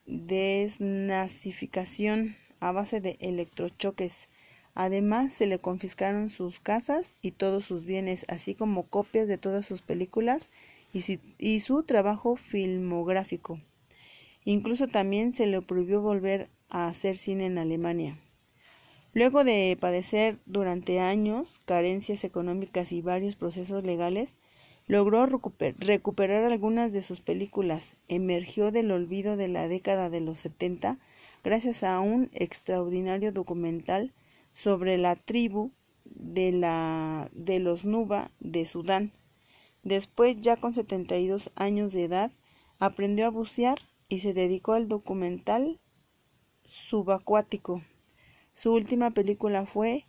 desnazificación 0.05 2.37
a 2.61 2.73
base 2.73 3.01
de 3.01 3.17
electrochoques. 3.21 4.29
Además, 4.77 5.33
se 5.33 5.47
le 5.47 5.59
confiscaron 5.59 6.29
sus 6.29 6.61
casas 6.61 7.11
y 7.23 7.33
todos 7.33 7.65
sus 7.65 7.85
bienes, 7.85 8.25
así 8.29 8.55
como 8.55 8.85
copias 8.85 9.27
de 9.27 9.39
todas 9.39 9.67
sus 9.67 9.83
películas 9.83 10.51
y, 10.93 11.61
su 11.61 11.83
trabajo 11.83 12.37
filmográfico. 12.37 13.59
Incluso 14.45 14.87
también 14.87 15.33
se 15.33 15.47
le 15.47 15.61
prohibió 15.63 16.01
volver 16.01 16.49
a 16.71 16.87
hacer 16.87 17.17
cine 17.17 17.47
en 17.47 17.59
Alemania. 17.59 18.19
Luego 19.13 19.43
de 19.43 19.77
padecer 19.81 20.39
durante 20.47 21.01
años 21.01 21.59
carencias 21.65 22.23
económicas 22.23 22.93
y 22.93 23.03
varios 23.03 23.35
procesos 23.35 23.83
legales, 23.83 24.35
Logró 24.89 25.27
recuperar 25.27 26.45
algunas 26.45 26.93
de 26.93 27.03
sus 27.03 27.21
películas, 27.21 27.97
emergió 28.07 28.71
del 28.71 28.93
olvido 28.93 29.37
de 29.37 29.49
la 29.49 29.67
década 29.67 30.11
de 30.11 30.21
los 30.21 30.39
70 30.39 31.01
gracias 31.43 31.83
a 31.83 31.99
un 31.99 32.31
extraordinario 32.33 33.33
documental 33.33 34.13
sobre 34.57 34.97
la 34.97 35.17
tribu 35.17 35.71
de, 36.07 36.51
la, 36.51 37.29
de 37.35 37.59
los 37.59 37.85
Nuba 37.85 38.31
de 38.41 38.65
Sudán. 38.65 39.13
Después, 39.83 40.41
ya 40.41 40.57
con 40.57 40.73
72 40.73 41.53
años 41.57 41.93
de 41.93 42.05
edad, 42.05 42.33
aprendió 42.79 43.27
a 43.27 43.31
bucear 43.31 43.79
y 44.09 44.21
se 44.21 44.33
dedicó 44.33 44.73
al 44.73 44.89
documental 44.89 45.79
subacuático. 46.65 47.83
Su 48.55 48.73
última 48.73 49.11
película 49.11 49.67
fue 49.67 50.07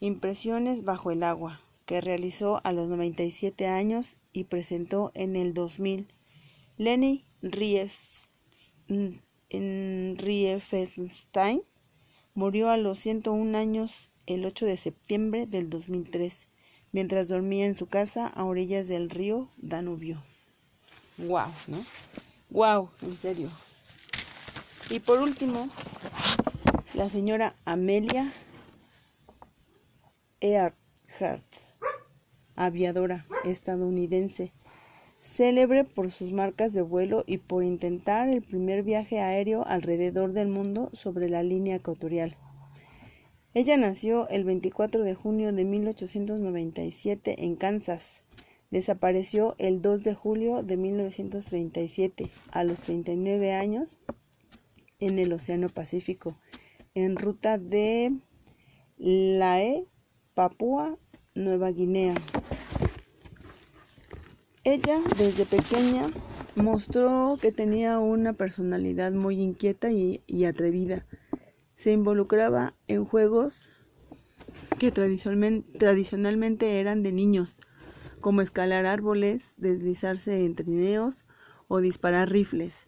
Impresiones 0.00 0.82
bajo 0.82 1.12
el 1.12 1.22
agua 1.22 1.60
que 1.86 2.00
realizó 2.00 2.60
a 2.64 2.72
los 2.72 2.88
97 2.88 3.68
años 3.68 4.16
y 4.32 4.44
presentó 4.44 5.12
en 5.14 5.36
el 5.36 5.54
2000. 5.54 6.08
Lenny 6.78 7.24
Riefenstein 10.18 11.62
murió 12.34 12.70
a 12.70 12.76
los 12.76 12.98
101 12.98 13.56
años 13.56 14.10
el 14.26 14.44
8 14.44 14.66
de 14.66 14.76
septiembre 14.76 15.46
del 15.46 15.70
2003, 15.70 16.48
mientras 16.92 17.28
dormía 17.28 17.66
en 17.66 17.74
su 17.74 17.86
casa 17.86 18.26
a 18.26 18.44
orillas 18.44 18.88
del 18.88 19.10
río 19.10 19.48
Danubio. 19.56 20.22
Wow, 21.18 21.48
¿no? 21.68 21.84
Wow, 22.50 22.90
en 23.02 23.16
serio. 23.16 23.48
Y 24.90 25.00
por 25.00 25.20
último, 25.20 25.68
la 26.94 27.08
señora 27.08 27.54
Amelia 27.64 28.30
Earhart 30.40 31.44
aviadora 32.56 33.26
estadounidense. 33.44 34.52
Célebre 35.24 35.84
por 35.84 36.10
sus 36.10 36.32
marcas 36.32 36.74
de 36.74 36.82
vuelo 36.82 37.24
y 37.26 37.38
por 37.38 37.64
intentar 37.64 38.28
el 38.28 38.42
primer 38.42 38.82
viaje 38.82 39.20
aéreo 39.20 39.64
alrededor 39.66 40.32
del 40.32 40.48
mundo 40.48 40.90
sobre 40.92 41.30
la 41.30 41.42
línea 41.42 41.76
ecuatorial. 41.76 42.36
Ella 43.54 43.76
nació 43.78 44.28
el 44.28 44.44
24 44.44 45.02
de 45.02 45.14
junio 45.14 45.52
de 45.52 45.64
1897 45.64 47.44
en 47.44 47.56
Kansas. 47.56 48.22
Desapareció 48.70 49.54
el 49.58 49.80
2 49.80 50.02
de 50.02 50.14
julio 50.14 50.62
de 50.62 50.76
1937 50.76 52.30
a 52.50 52.64
los 52.64 52.80
39 52.80 53.54
años 53.54 54.00
en 55.00 55.18
el 55.18 55.32
Océano 55.32 55.68
Pacífico, 55.68 56.36
en 56.94 57.16
ruta 57.16 57.56
de 57.56 58.12
Lae, 58.98 59.86
Papúa 60.34 60.98
Nueva 61.34 61.70
Guinea. 61.70 62.14
Ella 64.66 64.98
desde 65.18 65.44
pequeña 65.44 66.08
mostró 66.54 67.36
que 67.38 67.52
tenía 67.52 67.98
una 67.98 68.32
personalidad 68.32 69.12
muy 69.12 69.38
inquieta 69.38 69.90
y, 69.90 70.22
atrevida. 70.46 71.04
Se 71.74 71.92
involucraba 71.92 72.72
en 72.86 73.04
juegos 73.04 73.68
que 74.78 74.90
tradicionalmente 74.90 76.80
eran 76.80 77.02
de 77.02 77.12
niños, 77.12 77.58
como 78.22 78.40
escalar 78.40 78.86
árboles, 78.86 79.52
deslizarse 79.58 80.46
en 80.46 80.54
trineos 80.54 81.26
o 81.68 81.82
disparar 81.82 82.30
rifles. 82.30 82.84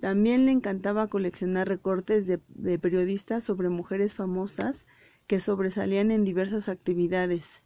También 0.00 0.46
le 0.46 0.52
encantaba 0.52 1.08
coleccionar 1.08 1.68
recortes 1.68 2.26
de, 2.26 2.40
de 2.48 2.78
periodistas 2.78 3.44
sobre 3.44 3.68
mujeres 3.68 4.14
famosas 4.14 4.86
que 5.26 5.38
sobresalían 5.38 6.12
en 6.12 6.24
diversas 6.24 6.70
actividades. 6.70 7.62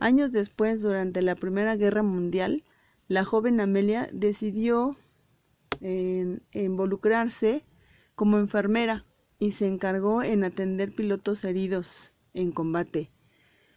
Años 0.00 0.32
después, 0.32 0.82
durante 0.82 1.22
la 1.22 1.36
Primera 1.36 1.76
Guerra 1.76 2.02
Mundial, 2.02 2.64
la 3.08 3.24
joven 3.24 3.60
Amelia 3.60 4.08
decidió 4.12 4.92
involucrarse 6.52 7.64
como 8.14 8.38
enfermera 8.38 9.04
y 9.38 9.52
se 9.52 9.66
encargó 9.66 10.22
en 10.22 10.44
atender 10.44 10.94
pilotos 10.94 11.44
heridos 11.44 12.12
en 12.34 12.50
combate. 12.50 13.10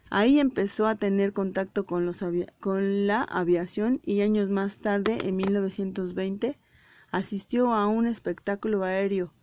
Ahí 0.09 0.39
empezó 0.39 0.87
a 0.87 0.95
tener 0.95 1.33
contacto 1.33 1.85
con, 1.85 2.05
los 2.05 2.23
con 2.59 3.05
la 3.05 3.21
aviación 3.21 3.99
y 4.03 4.21
años 4.21 4.49
más 4.49 4.77
tarde, 4.77 5.19
en 5.23 5.35
1920, 5.35 6.57
asistió 7.11 7.73
a 7.73 7.85
un 7.87 8.07
espectáculo 8.07 8.83
aéreo. 8.83 9.33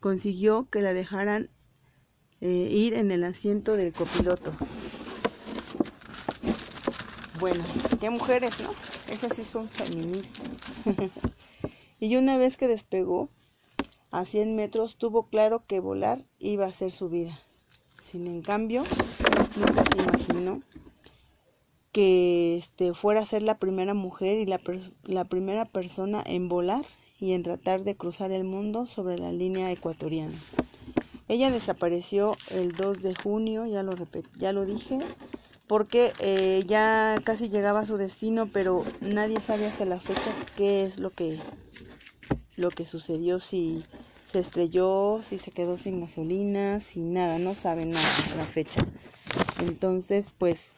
Consiguió 0.00 0.68
que 0.68 0.80
la 0.80 0.94
dejaran 0.94 1.50
eh, 2.40 2.68
ir 2.70 2.94
en 2.94 3.12
el 3.12 3.22
asiento 3.22 3.76
del 3.76 3.92
copiloto. 3.92 4.52
Bueno, 7.38 7.64
qué 8.00 8.10
mujeres, 8.10 8.60
¿no? 8.62 8.95
Esas 9.10 9.36
sí 9.36 9.44
son 9.44 9.68
feministas. 9.68 10.48
y 12.00 12.16
una 12.16 12.36
vez 12.36 12.56
que 12.56 12.68
despegó 12.68 13.28
a 14.10 14.24
100 14.24 14.56
metros, 14.56 14.96
tuvo 14.96 15.28
claro 15.28 15.64
que 15.66 15.80
volar 15.80 16.24
iba 16.38 16.66
a 16.66 16.72
ser 16.72 16.90
su 16.90 17.08
vida. 17.08 17.38
Sin 18.02 18.26
en 18.26 18.42
cambio, 18.42 18.84
nunca 19.56 19.84
se 19.84 20.02
imaginó 20.02 20.62
que 21.96 22.56
este, 22.56 22.92
fuera 22.92 23.22
a 23.22 23.24
ser 23.24 23.40
la 23.40 23.58
primera 23.58 23.94
mujer 23.94 24.36
y 24.36 24.44
la, 24.44 25.24
primera 25.24 25.64
persona 25.64 26.22
en 26.26 26.46
volar 26.46 26.84
y 27.18 27.32
en 27.32 27.42
tratar 27.42 27.84
de 27.84 27.96
cruzar 27.96 28.32
el 28.32 28.44
mundo 28.44 28.84
sobre 28.86 29.18
la 29.18 29.32
línea 29.32 29.72
ecuatoriana. 29.72 30.36
Ella 31.26 31.50
desapareció 31.50 32.36
el 32.50 32.72
2 32.72 33.00
de 33.00 33.14
junio, 33.14 33.64
ya 33.64 33.82
lo, 33.82 33.94
ya 34.34 34.52
lo 34.52 34.66
dije, 34.66 34.98
porque 35.66 36.12
eh, 36.20 36.62
ya 36.66 37.20
casi 37.24 37.48
llegaba 37.48 37.80
a 37.80 37.86
su 37.86 37.96
destino, 37.96 38.46
pero 38.46 38.84
nadie 39.00 39.40
sabe 39.40 39.66
hasta 39.66 39.84
la 39.84 39.98
fecha 39.98 40.30
qué 40.56 40.84
es 40.84 40.98
lo 40.98 41.10
que, 41.10 41.38
lo 42.56 42.70
que 42.70 42.86
sucedió, 42.86 43.40
si 43.40 43.84
se 44.26 44.38
estrelló, 44.38 45.20
si 45.24 45.38
se 45.38 45.50
quedó 45.50 45.76
sin 45.76 46.00
gasolina, 46.00 46.80
si 46.80 47.00
nada, 47.00 47.38
no 47.38 47.54
saben 47.54 47.90
nada 47.90 48.08
la 48.36 48.44
fecha. 48.44 48.86
Entonces, 49.62 50.26
pues, 50.38 50.70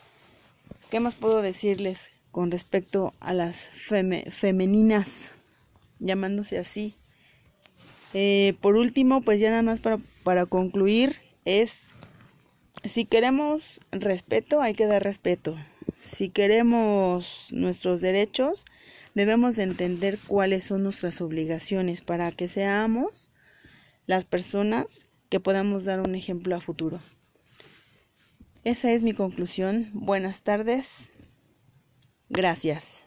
¿qué 0.90 1.00
más 1.00 1.14
puedo 1.14 1.42
decirles 1.42 1.98
con 2.30 2.50
respecto 2.50 3.12
a 3.20 3.34
las 3.34 3.56
femeninas, 4.30 5.32
llamándose 5.98 6.58
así? 6.58 6.94
Eh, 8.14 8.54
por 8.62 8.76
último, 8.76 9.20
pues 9.20 9.38
ya 9.38 9.50
nada 9.50 9.62
más 9.62 9.80
para, 9.80 9.98
para 10.22 10.46
concluir, 10.46 11.16
es 11.44 11.74
si 12.84 13.04
queremos 13.04 13.80
respeto, 13.92 14.60
hay 14.60 14.74
que 14.74 14.86
dar 14.86 15.02
respeto. 15.02 15.56
Si 16.00 16.30
queremos 16.30 17.46
nuestros 17.50 18.00
derechos, 18.00 18.64
debemos 19.14 19.58
entender 19.58 20.18
cuáles 20.26 20.64
son 20.64 20.82
nuestras 20.82 21.20
obligaciones 21.20 22.00
para 22.00 22.30
que 22.32 22.48
seamos 22.48 23.30
las 24.06 24.24
personas 24.24 25.00
que 25.28 25.40
podamos 25.40 25.84
dar 25.84 26.00
un 26.00 26.14
ejemplo 26.14 26.56
a 26.56 26.60
futuro. 26.60 27.00
Esa 28.64 28.92
es 28.92 29.02
mi 29.02 29.12
conclusión. 29.12 29.90
Buenas 29.92 30.42
tardes. 30.42 30.88
Gracias. 32.28 33.02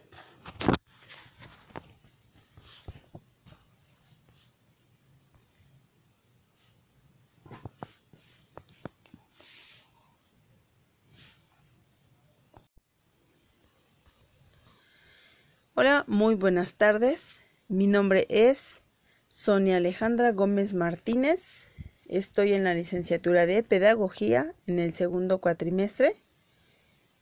Hola, 15.74 16.04
muy 16.06 16.34
buenas 16.34 16.74
tardes. 16.74 17.40
Mi 17.66 17.86
nombre 17.86 18.26
es 18.28 18.82
Sonia 19.28 19.78
Alejandra 19.78 20.30
Gómez 20.30 20.74
Martínez. 20.74 21.66
Estoy 22.06 22.52
en 22.52 22.62
la 22.62 22.74
licenciatura 22.74 23.46
de 23.46 23.62
Pedagogía 23.62 24.54
en 24.66 24.78
el 24.78 24.92
segundo 24.92 25.40
cuatrimestre. 25.40 26.14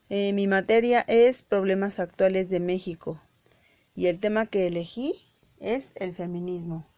Eh, 0.09 0.33
mi 0.33 0.49
materia 0.49 1.05
es 1.07 1.45
Problemas 1.45 2.01
Actuales 2.01 2.49
de 2.49 2.59
México 2.59 3.23
y 3.95 4.09
el 4.09 4.19
tema 4.19 4.47
que 4.47 4.67
elegí 4.67 5.33
es 5.61 5.93
el 5.95 6.13
feminismo. 6.13 6.89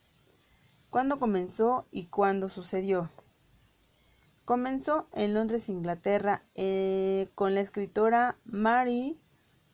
¿Cuándo 0.89 1.19
comenzó 1.19 1.87
y 1.91 2.07
cuándo 2.07 2.49
sucedió? 2.49 3.11
Comenzó 4.47 5.07
en 5.13 5.35
Londres, 5.35 5.69
Inglaterra, 5.69 6.47
eh, 6.55 7.29
con 7.35 7.55
la 7.55 7.61
escritora 7.61 8.39
Mary 8.47 9.21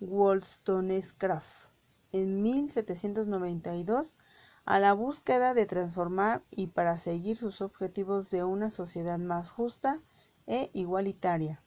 Wollstonecraft 0.01 1.68
en 2.13 2.43
1792 2.43 4.17
a 4.65 4.79
la 4.79 4.93
búsqueda 4.93 5.55
de 5.55 5.67
transformar 5.67 6.43
y 6.51 6.69
para 6.69 6.99
seguir 6.99 7.37
sus 7.37 7.61
objetivos 7.61 8.31
de 8.31 8.45
una 8.45 8.71
sociedad 8.71 9.19
más 9.19 9.51
justa 9.51 10.01
e 10.47 10.71
igualitaria. 10.73 11.63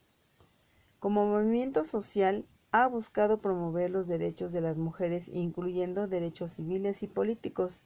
Como 1.00 1.26
movimiento 1.26 1.84
social, 1.84 2.46
ha 2.72 2.88
buscado 2.88 3.42
promover 3.42 3.90
los 3.90 4.08
derechos 4.08 4.52
de 4.52 4.62
las 4.62 4.78
mujeres, 4.78 5.28
incluyendo 5.28 6.08
derechos 6.08 6.54
civiles 6.54 7.04
y 7.04 7.08
políticos. 7.08 7.84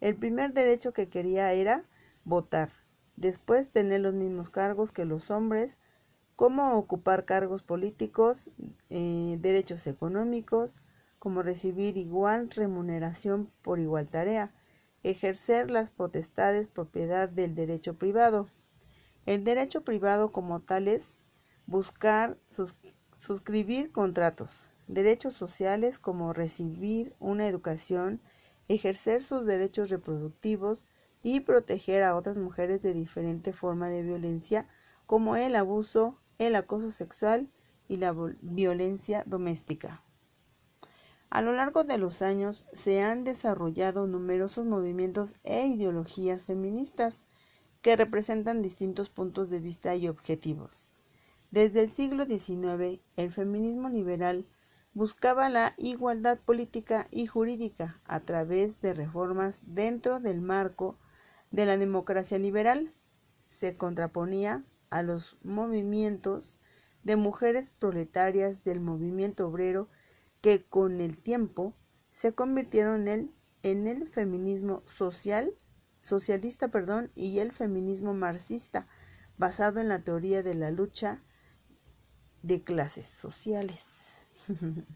El 0.00 0.16
primer 0.16 0.52
derecho 0.52 0.92
que 0.92 1.08
quería 1.08 1.52
era 1.52 1.82
votar, 2.24 2.70
después 3.16 3.68
tener 3.68 4.00
los 4.00 4.14
mismos 4.14 4.50
cargos 4.50 4.90
que 4.90 5.04
los 5.04 5.30
hombres, 5.30 5.78
como 6.34 6.76
ocupar 6.76 7.24
cargos 7.24 7.62
políticos, 7.62 8.50
eh, 8.90 9.36
derechos 9.40 9.86
económicos, 9.86 10.82
como 11.18 11.42
recibir 11.42 11.96
igual 11.96 12.50
remuneración 12.50 13.50
por 13.62 13.78
igual 13.78 14.08
tarea, 14.08 14.54
ejercer 15.02 15.70
las 15.70 15.90
potestades 15.90 16.68
propiedad 16.68 17.28
del 17.28 17.54
derecho 17.54 17.94
privado. 17.94 18.48
El 19.24 19.44
derecho 19.44 19.82
privado 19.82 20.32
como 20.32 20.60
tal 20.60 20.88
es 20.88 21.16
buscar 21.66 22.38
suscribir 23.16 23.92
contratos, 23.92 24.64
derechos 24.86 25.34
sociales 25.34 25.98
como 25.98 26.32
recibir 26.32 27.14
una 27.18 27.48
educación, 27.48 28.20
ejercer 28.68 29.22
sus 29.22 29.46
derechos 29.46 29.90
reproductivos 29.90 30.84
y 31.22 31.40
proteger 31.40 32.02
a 32.02 32.14
otras 32.14 32.36
mujeres 32.36 32.82
de 32.82 32.94
diferente 32.94 33.52
forma 33.52 33.88
de 33.88 34.02
violencia 34.02 34.68
como 35.06 35.36
el 35.36 35.56
abuso, 35.56 36.20
el 36.38 36.54
acoso 36.54 36.90
sexual 36.90 37.50
y 37.88 37.96
la 37.96 38.14
violencia 38.42 39.24
doméstica. 39.26 40.05
A 41.28 41.42
lo 41.42 41.52
largo 41.52 41.84
de 41.84 41.98
los 41.98 42.22
años 42.22 42.64
se 42.72 43.02
han 43.02 43.24
desarrollado 43.24 44.06
numerosos 44.06 44.64
movimientos 44.64 45.34
e 45.42 45.66
ideologías 45.66 46.44
feministas 46.44 47.16
que 47.82 47.96
representan 47.96 48.62
distintos 48.62 49.10
puntos 49.10 49.50
de 49.50 49.60
vista 49.60 49.96
y 49.96 50.08
objetivos. 50.08 50.90
Desde 51.50 51.80
el 51.80 51.90
siglo 51.90 52.26
XIX, 52.26 53.00
el 53.16 53.32
feminismo 53.32 53.88
liberal 53.88 54.46
buscaba 54.94 55.48
la 55.48 55.74
igualdad 55.76 56.38
política 56.38 57.06
y 57.10 57.26
jurídica 57.26 58.00
a 58.04 58.20
través 58.20 58.80
de 58.80 58.94
reformas 58.94 59.60
dentro 59.62 60.20
del 60.20 60.40
marco 60.40 60.96
de 61.50 61.66
la 61.66 61.76
democracia 61.76 62.38
liberal. 62.38 62.92
Se 63.46 63.76
contraponía 63.76 64.64
a 64.90 65.02
los 65.02 65.36
movimientos 65.42 66.58
de 67.04 67.16
mujeres 67.16 67.70
proletarias 67.70 68.64
del 68.64 68.80
movimiento 68.80 69.46
obrero 69.46 69.88
que 70.40 70.64
con 70.64 71.00
el 71.00 71.18
tiempo 71.18 71.74
se 72.10 72.34
convirtieron 72.34 73.08
en, 73.08 73.34
en 73.62 73.86
el 73.86 74.08
feminismo 74.08 74.82
social, 74.86 75.54
socialista 76.00 76.68
perdón, 76.68 77.10
y 77.14 77.38
el 77.40 77.52
feminismo 77.52 78.14
marxista, 78.14 78.86
basado 79.38 79.80
en 79.80 79.88
la 79.88 80.02
teoría 80.02 80.42
de 80.42 80.54
la 80.54 80.70
lucha 80.70 81.22
de 82.42 82.62
clases 82.62 83.06
sociales. 83.06 83.84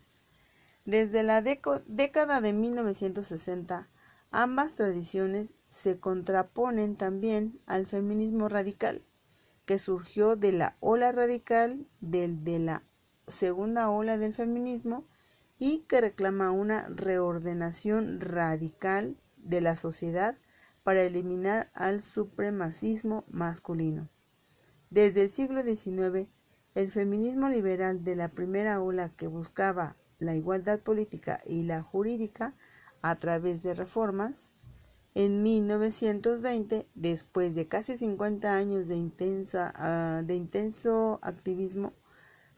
Desde 0.85 1.22
la 1.22 1.42
década 1.42 2.40
de 2.40 2.53
1960, 2.53 3.90
ambas 4.31 4.74
tradiciones 4.74 5.53
se 5.66 6.00
contraponen 6.00 6.96
también 6.96 7.61
al 7.66 7.87
feminismo 7.87 8.48
radical, 8.48 9.03
que 9.66 9.79
surgió 9.79 10.37
de 10.37 10.53
la 10.53 10.76
ola 10.81 11.12
radical 11.12 11.87
del, 12.00 12.44
de 12.44 12.59
la 12.59 12.83
segunda 13.29 13.90
ola 13.90 14.18
del 14.18 14.33
feminismo 14.33 15.07
y 15.61 15.81
que 15.81 16.01
reclama 16.01 16.51
una 16.51 16.88
reordenación 16.88 18.18
radical 18.18 19.16
de 19.37 19.61
la 19.61 19.77
sociedad 19.77 20.38
para 20.83 21.03
eliminar 21.03 21.70
al 21.75 22.03
supremacismo 22.03 23.25
masculino. 23.29 24.09
Desde 24.88 25.20
el 25.20 25.31
siglo 25.31 25.62
XIX, 25.62 26.29
el 26.75 26.90
feminismo 26.90 27.51
liberal 27.51 28.03
de 28.03 28.16
la 28.16 28.31
primera 28.31 28.81
ola 28.81 29.11
que 29.11 29.27
buscaba 29.27 29.96
la 30.18 30.35
igualdad 30.35 30.81
política 30.81 31.40
y 31.44 31.64
la 31.64 31.83
jurídica 31.83 32.55
a 33.03 33.16
través 33.16 33.62
de 33.62 33.75
reformas, 33.75 34.55
en 35.14 35.42
1920, 35.42 36.88
después 36.94 37.55
de 37.55 37.68
casi 37.68 37.99
50 37.99 38.57
años 38.57 38.88
de, 38.88 38.96
ah, 39.75 40.23
de 40.25 40.35
intenso 40.37 41.18
activismo, 41.20 41.92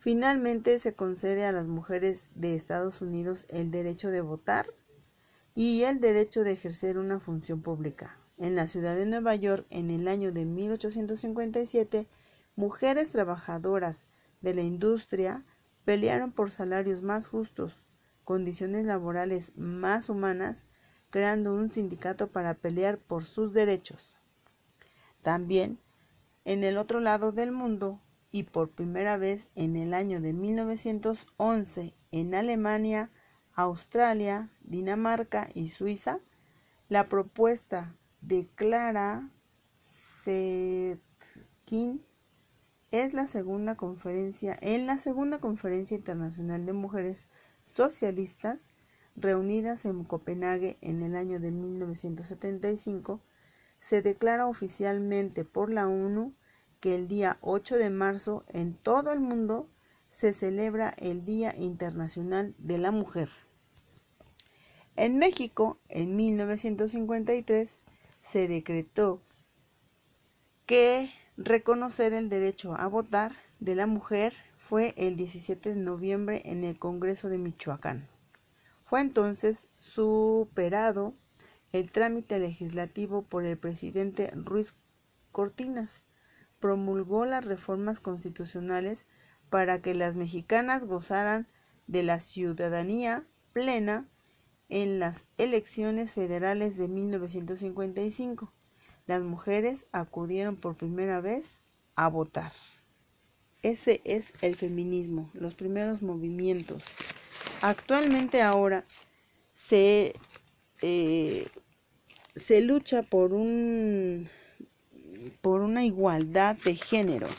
finalmente 0.02 0.80
se 0.80 0.94
concede 0.94 1.46
a 1.46 1.52
las 1.52 1.68
mujeres 1.68 2.24
de 2.34 2.56
Estados 2.56 3.00
Unidos 3.02 3.46
el 3.48 3.70
derecho 3.70 4.10
de 4.10 4.20
votar 4.20 4.66
y 5.54 5.84
el 5.84 6.00
derecho 6.00 6.42
de 6.42 6.50
ejercer 6.50 6.98
una 6.98 7.20
función 7.20 7.62
pública. 7.62 8.18
En 8.36 8.56
la 8.56 8.66
ciudad 8.66 8.96
de 8.96 9.06
Nueva 9.06 9.36
York, 9.36 9.64
en 9.70 9.90
el 9.90 10.08
año 10.08 10.32
de 10.32 10.44
1857, 10.44 12.08
mujeres 12.56 13.12
trabajadoras 13.12 14.08
de 14.40 14.54
la 14.54 14.62
industria 14.62 15.44
pelearon 15.84 16.32
por 16.32 16.50
salarios 16.50 17.02
más 17.02 17.28
justos, 17.28 17.76
condiciones 18.24 18.84
laborales 18.84 19.52
más 19.54 20.08
humanas, 20.08 20.64
creando 21.10 21.54
un 21.54 21.70
sindicato 21.70 22.26
para 22.26 22.54
pelear 22.54 22.98
por 22.98 23.24
sus 23.24 23.52
derechos. 23.52 24.18
También, 25.22 25.78
en 26.44 26.64
el 26.64 26.76
otro 26.76 26.98
lado 26.98 27.30
del 27.30 27.52
mundo, 27.52 28.00
y 28.32 28.44
por 28.44 28.70
primera 28.70 29.18
vez 29.18 29.46
en 29.54 29.76
el 29.76 29.94
año 29.94 30.20
de 30.20 30.32
1911 30.32 31.94
en 32.10 32.34
Alemania, 32.34 33.10
Australia, 33.54 34.50
Dinamarca 34.62 35.48
y 35.54 35.68
Suiza, 35.68 36.20
la 36.88 37.08
propuesta 37.08 37.94
de 38.22 38.48
Clara 38.54 39.30
es 42.90 43.14
la 43.14 43.26
segunda 43.26 43.76
conferencia 43.76 44.56
en 44.60 44.86
la 44.86 44.98
segunda 44.98 45.40
conferencia 45.40 45.96
internacional 45.96 46.64
de 46.64 46.72
mujeres 46.72 47.28
socialistas 47.64 48.68
reunidas 49.16 49.84
en 49.84 50.04
Copenhague 50.04 50.78
en 50.80 51.02
el 51.02 51.16
año 51.16 51.40
de 51.40 51.50
1975 51.50 53.20
se 53.78 54.00
declara 54.00 54.46
oficialmente 54.46 55.44
por 55.44 55.72
la 55.72 55.88
ONU 55.88 56.34
que 56.82 56.96
el 56.96 57.06
día 57.06 57.38
8 57.42 57.76
de 57.76 57.90
marzo 57.90 58.44
en 58.48 58.74
todo 58.74 59.12
el 59.12 59.20
mundo 59.20 59.70
se 60.10 60.32
celebra 60.32 60.92
el 60.98 61.24
Día 61.24 61.54
Internacional 61.56 62.56
de 62.58 62.76
la 62.76 62.90
Mujer. 62.90 63.28
En 64.96 65.16
México, 65.16 65.78
en 65.88 66.16
1953, 66.16 67.78
se 68.20 68.48
decretó 68.48 69.22
que 70.66 71.08
reconocer 71.36 72.14
el 72.14 72.28
derecho 72.28 72.74
a 72.74 72.88
votar 72.88 73.30
de 73.60 73.76
la 73.76 73.86
mujer 73.86 74.32
fue 74.56 74.92
el 74.96 75.14
17 75.14 75.74
de 75.74 75.80
noviembre 75.80 76.42
en 76.46 76.64
el 76.64 76.80
Congreso 76.80 77.28
de 77.28 77.38
Michoacán. 77.38 78.08
Fue 78.82 79.00
entonces 79.00 79.68
superado 79.78 81.14
el 81.70 81.92
trámite 81.92 82.40
legislativo 82.40 83.22
por 83.22 83.44
el 83.44 83.56
presidente 83.56 84.32
Ruiz 84.34 84.74
Cortinas. 85.30 86.02
Promulgó 86.62 87.26
las 87.26 87.44
reformas 87.44 88.00
constitucionales 88.00 89.04
para 89.50 89.82
que 89.82 89.94
las 89.94 90.16
mexicanas 90.16 90.86
gozaran 90.86 91.46
de 91.86 92.02
la 92.02 92.20
ciudadanía 92.20 93.26
plena 93.52 94.08
en 94.70 94.98
las 94.98 95.26
elecciones 95.36 96.14
federales 96.14 96.78
de 96.78 96.88
1955 96.88 98.50
las 99.06 99.22
mujeres 99.22 99.86
acudieron 99.92 100.56
por 100.56 100.76
primera 100.76 101.20
vez 101.20 101.58
a 101.96 102.08
votar. 102.08 102.52
Ese 103.62 104.00
es 104.04 104.32
el 104.40 104.56
feminismo, 104.56 105.30
los 105.34 105.54
primeros 105.54 106.02
movimientos. 106.02 106.82
Actualmente 107.60 108.42
ahora 108.42 108.84
se, 109.54 110.14
eh, 110.80 111.46
se 112.36 112.60
lucha 112.60 113.02
por 113.02 113.32
un 113.32 114.28
por 115.30 115.60
una 115.60 115.84
igualdad 115.84 116.56
de 116.64 116.76
géneros. 116.76 117.34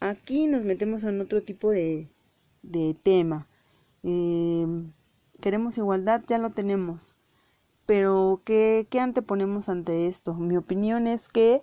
Aquí 0.00 0.46
nos 0.46 0.62
metemos 0.64 1.04
en 1.04 1.20
otro 1.20 1.42
tipo 1.42 1.70
de, 1.70 2.08
de 2.62 2.96
tema. 3.02 3.48
Eh, 4.02 4.66
queremos 5.40 5.78
igualdad, 5.78 6.22
ya 6.26 6.38
lo 6.38 6.50
tenemos. 6.50 7.16
Pero, 7.86 8.42
¿qué, 8.44 8.86
¿qué 8.90 9.00
anteponemos 9.00 9.68
ante 9.68 10.06
esto? 10.06 10.34
Mi 10.34 10.56
opinión 10.56 11.06
es 11.06 11.28
que 11.28 11.62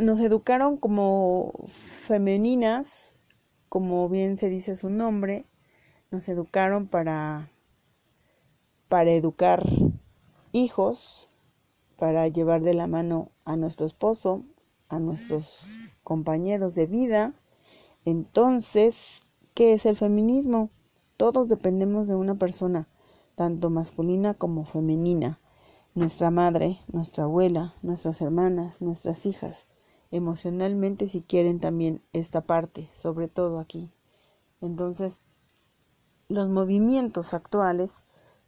nos 0.00 0.20
educaron 0.20 0.76
como 0.76 1.52
femeninas, 2.02 3.14
como 3.68 4.08
bien 4.08 4.38
se 4.38 4.48
dice 4.48 4.76
su 4.76 4.88
nombre, 4.88 5.46
nos 6.10 6.28
educaron 6.28 6.86
para, 6.86 7.50
para 8.88 9.10
educar 9.12 9.64
hijos, 10.52 11.29
para 12.00 12.26
llevar 12.28 12.62
de 12.62 12.72
la 12.72 12.86
mano 12.86 13.30
a 13.44 13.56
nuestro 13.56 13.84
esposo, 13.84 14.42
a 14.88 14.98
nuestros 14.98 15.98
compañeros 16.02 16.74
de 16.74 16.86
vida. 16.86 17.34
Entonces, 18.06 19.20
¿qué 19.52 19.74
es 19.74 19.84
el 19.84 19.96
feminismo? 19.98 20.70
Todos 21.18 21.50
dependemos 21.50 22.08
de 22.08 22.14
una 22.14 22.36
persona 22.36 22.88
tanto 23.34 23.68
masculina 23.68 24.32
como 24.32 24.64
femenina, 24.64 25.40
nuestra 25.94 26.30
madre, 26.30 26.80
nuestra 26.90 27.24
abuela, 27.24 27.74
nuestras 27.82 28.22
hermanas, 28.22 28.80
nuestras 28.80 29.26
hijas, 29.26 29.66
emocionalmente 30.10 31.06
si 31.06 31.20
quieren 31.20 31.60
también 31.60 32.02
esta 32.14 32.40
parte, 32.40 32.88
sobre 32.94 33.28
todo 33.28 33.58
aquí. 33.58 33.92
Entonces, 34.62 35.20
los 36.28 36.48
movimientos 36.48 37.34
actuales 37.34 37.92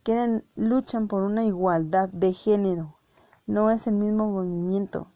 quieren, 0.03 0.43
luchan 0.57 1.07
por 1.07 1.23
una 1.23 1.45
igualdad 1.45 2.09
de 2.09 2.33
género, 2.33 2.97
no 3.53 3.71
es 3.71 3.87
el 3.87 3.95
mismo 3.95 4.29
movimiento. 4.31 5.09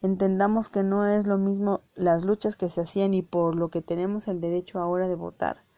Entendamos 0.00 0.68
que 0.68 0.82
no 0.82 1.06
es 1.06 1.26
lo 1.26 1.38
mismo 1.38 1.80
las 1.94 2.24
luchas 2.24 2.56
que 2.56 2.68
se 2.68 2.82
hacían 2.82 3.14
y 3.14 3.22
por 3.22 3.54
lo 3.54 3.68
que 3.68 3.82
tenemos 3.82 4.28
el 4.28 4.40
derecho 4.40 4.78
ahora 4.78 5.08
de 5.08 5.14
votar 5.14 5.68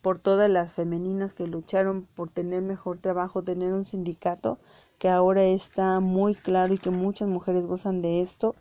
por 0.00 0.18
todas 0.18 0.48
las 0.48 0.72
femeninas 0.72 1.34
que 1.34 1.46
lucharon 1.46 2.06
por 2.14 2.30
tener 2.30 2.62
mejor 2.62 2.98
trabajo, 2.98 3.42
tener 3.42 3.72
un 3.72 3.86
sindicato, 3.86 4.58
que 4.98 5.08
ahora 5.08 5.44
está 5.44 6.00
muy 6.00 6.34
claro 6.34 6.74
y 6.74 6.78
que 6.78 6.90
muchas 6.90 7.28
mujeres 7.28 7.66
gozan 7.66 8.00
de 8.00 8.20
esto, 8.20 8.54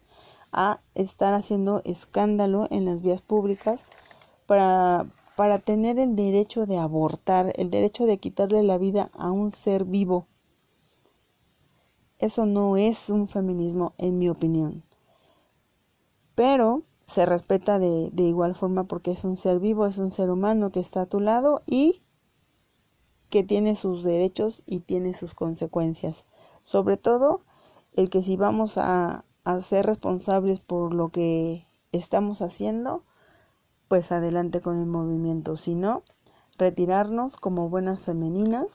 a 0.51 0.79
estar 0.95 1.33
haciendo 1.33 1.81
escándalo 1.85 2.67
en 2.71 2.85
las 2.85 3.01
vías 3.01 3.21
públicas 3.21 3.83
para, 4.45 5.05
para 5.35 5.59
tener 5.59 5.99
el 5.99 6.15
derecho 6.15 6.65
de 6.65 6.77
abortar, 6.77 7.53
el 7.55 7.69
derecho 7.69 8.05
de 8.05 8.17
quitarle 8.17 8.63
la 8.63 8.77
vida 8.77 9.09
a 9.13 9.29
un 9.29 9.51
ser 9.51 9.85
vivo. 9.85 10.27
Eso 12.19 12.45
no 12.45 12.77
es 12.77 13.09
un 13.09 13.27
feminismo, 13.27 13.93
en 13.97 14.17
mi 14.17 14.29
opinión. 14.29 14.83
Pero 16.35 16.81
se 17.05 17.25
respeta 17.25 17.79
de, 17.79 18.09
de 18.11 18.23
igual 18.23 18.55
forma 18.55 18.85
porque 18.85 19.11
es 19.11 19.23
un 19.23 19.37
ser 19.37 19.59
vivo, 19.59 19.85
es 19.85 19.97
un 19.97 20.11
ser 20.11 20.29
humano 20.29 20.71
que 20.71 20.79
está 20.79 21.01
a 21.01 21.05
tu 21.05 21.19
lado 21.19 21.63
y 21.65 22.01
que 23.29 23.43
tiene 23.43 23.75
sus 23.75 24.03
derechos 24.03 24.63
y 24.65 24.81
tiene 24.81 25.13
sus 25.13 25.33
consecuencias. 25.33 26.25
Sobre 26.63 26.97
todo 26.97 27.41
el 27.93 28.09
que 28.09 28.21
si 28.21 28.37
vamos 28.37 28.77
a, 28.77 29.25
a, 29.43 29.61
ser 29.61 29.85
responsables 29.85 30.59
por 30.59 30.93
lo 30.93 31.09
que 31.09 31.65
estamos 31.91 32.41
haciendo, 32.41 33.03
pues 33.87 34.11
adelante 34.11 34.61
con 34.61 34.77
el 34.79 34.85
movimiento. 34.85 35.57
Si 35.57 35.75
no, 35.75 36.03
retirarnos 36.57 37.37
como 37.37 37.69
buenas 37.69 38.01
femeninas 38.01 38.67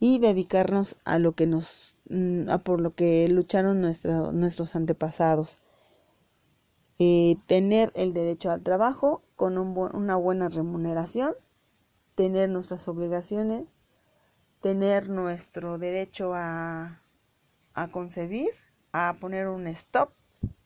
y 0.00 0.18
dedicarnos 0.18 0.96
a 1.04 1.18
lo 1.18 1.32
que 1.32 1.46
nos 1.46 1.96
mm, 2.08 2.50
a 2.50 2.58
por 2.58 2.80
lo 2.80 2.94
que 2.94 3.28
lucharon 3.28 3.80
nuestros 3.80 4.74
antepasados. 4.74 5.58
Eh, 6.98 7.36
tener 7.46 7.92
el 7.94 8.12
derecho 8.12 8.50
al 8.50 8.62
trabajo 8.62 9.22
con 9.36 9.56
una 9.58 10.16
buena 10.16 10.48
remuneración, 10.48 11.34
tener 12.14 12.48
nuestras 12.50 12.88
obligaciones, 12.88 13.74
tener 14.60 15.08
nuestro 15.08 15.78
derecho 15.78 16.32
a, 16.34 17.02
a 17.74 17.88
concebir, 17.90 18.50
a 18.92 19.16
poner 19.20 19.48
un 19.48 19.66
stop 19.66 20.12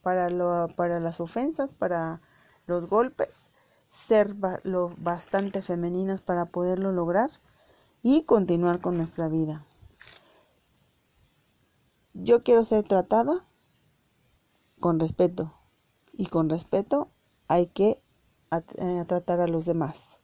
para, 0.03 0.29
lo, 0.29 0.69
para 0.77 0.99
las 0.99 1.21
ofensas, 1.21 1.73
para 1.73 2.21
los 2.67 2.87
golpes, 2.87 3.31
ser 3.89 4.35
lo 4.65 4.93
bastante 4.99 5.63
femeninas 5.63 6.21
para 6.21 6.47
poderlo 6.47 6.91
lograr 6.91 7.31
y 8.05 8.23
continuar 8.25 8.83
con 8.83 8.99
nuestra 8.99 9.29
vida. 9.29 9.65
Yo 12.13 12.45
quiero 12.45 12.63
ser 12.63 12.87
tratada 12.87 13.47
con 14.79 15.01
respeto 15.01 15.55
y 16.13 16.27
con 16.27 16.51
respeto 16.51 17.09
hay 17.49 17.67
que 17.67 18.03
eh, 18.53 19.05
tratar 19.09 19.41
a 19.41 19.49
los 19.49 19.65
demás. 19.65 20.21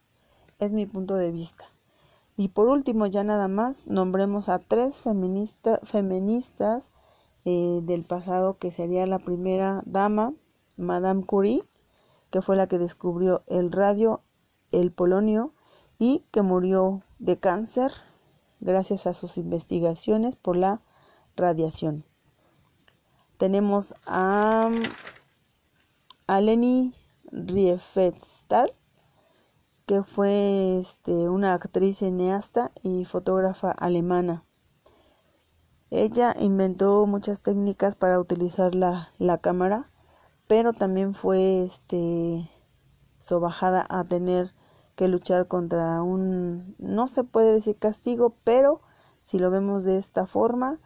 Es 0.58 0.74
mi 0.74 0.84
punto 0.84 1.14
de 1.14 1.32
vista. 1.32 1.64
Y 2.36 2.48
por 2.48 2.68
último, 2.68 3.06
ya 3.06 3.24
nada 3.24 3.48
más, 3.48 3.86
nombremos 3.86 4.50
a 4.50 4.58
tres 4.58 5.00
feministas 5.00 6.90
eh, 7.46 7.80
del 7.82 8.04
pasado, 8.04 8.58
que 8.58 8.72
sería 8.72 9.06
la 9.06 9.20
primera 9.20 9.82
dama, 9.86 10.34
Madame 10.76 11.24
Curie, 11.24 11.64
que 12.30 12.42
fue 12.42 12.56
la 12.56 12.66
que 12.66 12.78
descubrió 12.78 13.42
el 13.46 13.72
radio, 13.72 14.20
el 14.70 14.92
polonio, 14.92 15.54
y 16.00 16.24
que 16.32 16.40
murió 16.40 17.02
de 17.18 17.38
cáncer 17.38 17.92
gracias 18.58 19.06
a 19.06 19.12
sus 19.12 19.36
investigaciones 19.36 20.34
por 20.34 20.56
la 20.56 20.80
radiación. 21.36 22.04
Tenemos 23.36 23.94
a, 24.06 24.70
a 26.26 26.40
Leni 26.40 26.94
Riefenstahl, 27.30 28.72
que 29.84 30.02
fue 30.02 30.78
este, 30.78 31.28
una 31.28 31.52
actriz 31.52 31.98
cineasta 31.98 32.72
y 32.82 33.04
fotógrafa 33.04 33.70
alemana. 33.70 34.44
Ella 35.90 36.34
inventó 36.40 37.04
muchas 37.04 37.42
técnicas 37.42 37.94
para 37.94 38.18
utilizar 38.18 38.74
la, 38.74 39.10
la 39.18 39.36
cámara, 39.36 39.90
pero 40.46 40.72
también 40.72 41.12
fue 41.12 41.62
este, 41.62 42.50
sobajada 43.18 43.84
a 43.90 44.04
tener 44.04 44.54
que 44.96 45.08
luchar 45.08 45.48
contra 45.48 46.02
un, 46.02 46.74
no 46.78 47.08
se 47.08 47.24
puede 47.24 47.52
decir 47.52 47.76
castigo, 47.76 48.34
pero 48.44 48.80
si 49.24 49.38
lo 49.38 49.50
vemos 49.50 49.84
de 49.84 49.96
esta 49.96 50.26
forma, 50.26 50.78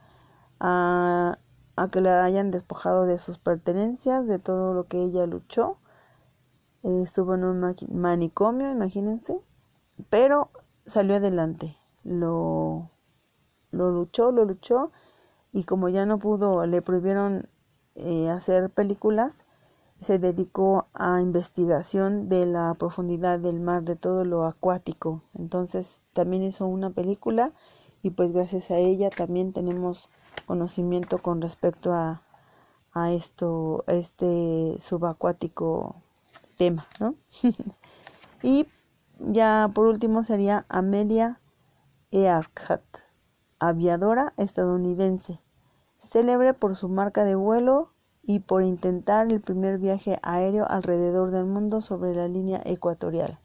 a, 0.61 1.39
a 1.77 1.89
que 1.91 2.01
la 2.01 2.25
hayan 2.25 2.51
despojado 2.51 3.07
de 3.07 3.19
sus 3.19 3.39
pertenencias, 3.39 4.27
de 4.27 4.39
todo 4.39 4.75
lo 4.75 4.85
que 4.85 5.03
ella 5.03 5.27
luchó 5.27 5.79
estuvo 6.85 7.35
en 7.35 7.45
un 7.45 7.75
manicomio, 7.93 8.71
imagínense, 8.71 9.41
pero 10.11 10.51
salió 10.85 11.17
adelante, 11.17 11.77
lo, 12.03 12.91
lo 13.71 13.91
luchó, 13.91 14.33
lo 14.33 14.45
luchó, 14.45 14.93
y 15.53 15.65
como 15.65 15.89
ya 15.89 16.05
no 16.05 16.19
pudo, 16.19 16.67
le 16.67 16.83
prohibieron 16.83 17.49
eh, 17.95 18.29
hacer 18.29 18.71
películas, 18.71 19.37
se 19.99 20.19
dedicó 20.19 20.87
a 20.93 21.21
investigación 21.21 22.29
de 22.29 22.47
la 22.47 22.75
profundidad 22.75 23.39
del 23.39 23.61
mar, 23.61 23.85
de 23.85 23.97
todo 23.97 24.25
lo 24.25 24.45
acuático. 24.45 25.23
Entonces 25.35 26.01
también 26.13 26.43
hizo 26.43 26.67
una 26.67 26.91
película 26.91 27.53
y 28.03 28.11
pues 28.11 28.33
gracias 28.33 28.71
a 28.71 28.77
ella 28.77 29.11
también 29.11 29.53
tenemos 29.53 30.11
conocimiento 30.47 31.19
con 31.19 31.41
respecto 31.41 31.93
a, 31.95 32.23
a 32.93 33.13
esto, 33.13 33.85
este 33.87 34.77
subacuático 34.79 35.97
tema, 36.59 36.87
¿no? 37.01 37.15
y 38.43 38.67
ya 39.19 39.71
por 39.75 39.87
último 39.87 40.23
sería 40.23 40.67
Amelia 40.69 41.41
Earhart, 42.11 42.99
aviadora 43.59 44.35
estadounidense, 44.37 45.41
célebre 46.11 46.53
por 46.53 46.77
su 46.77 46.89
marca 46.89 47.25
de 47.25 47.37
vuelo 47.37 47.94
y 48.27 48.41
por 48.41 48.63
intentar 48.63 49.31
el 49.31 49.41
primer 49.41 49.79
viaje 49.79 50.19
aéreo 50.23 50.67
alrededor 50.69 51.31
del 51.31 51.45
mundo 51.45 51.81
sobre 51.81 52.15
la 52.15 52.29
línea 52.29 52.61
ecuatorial. 52.65 53.39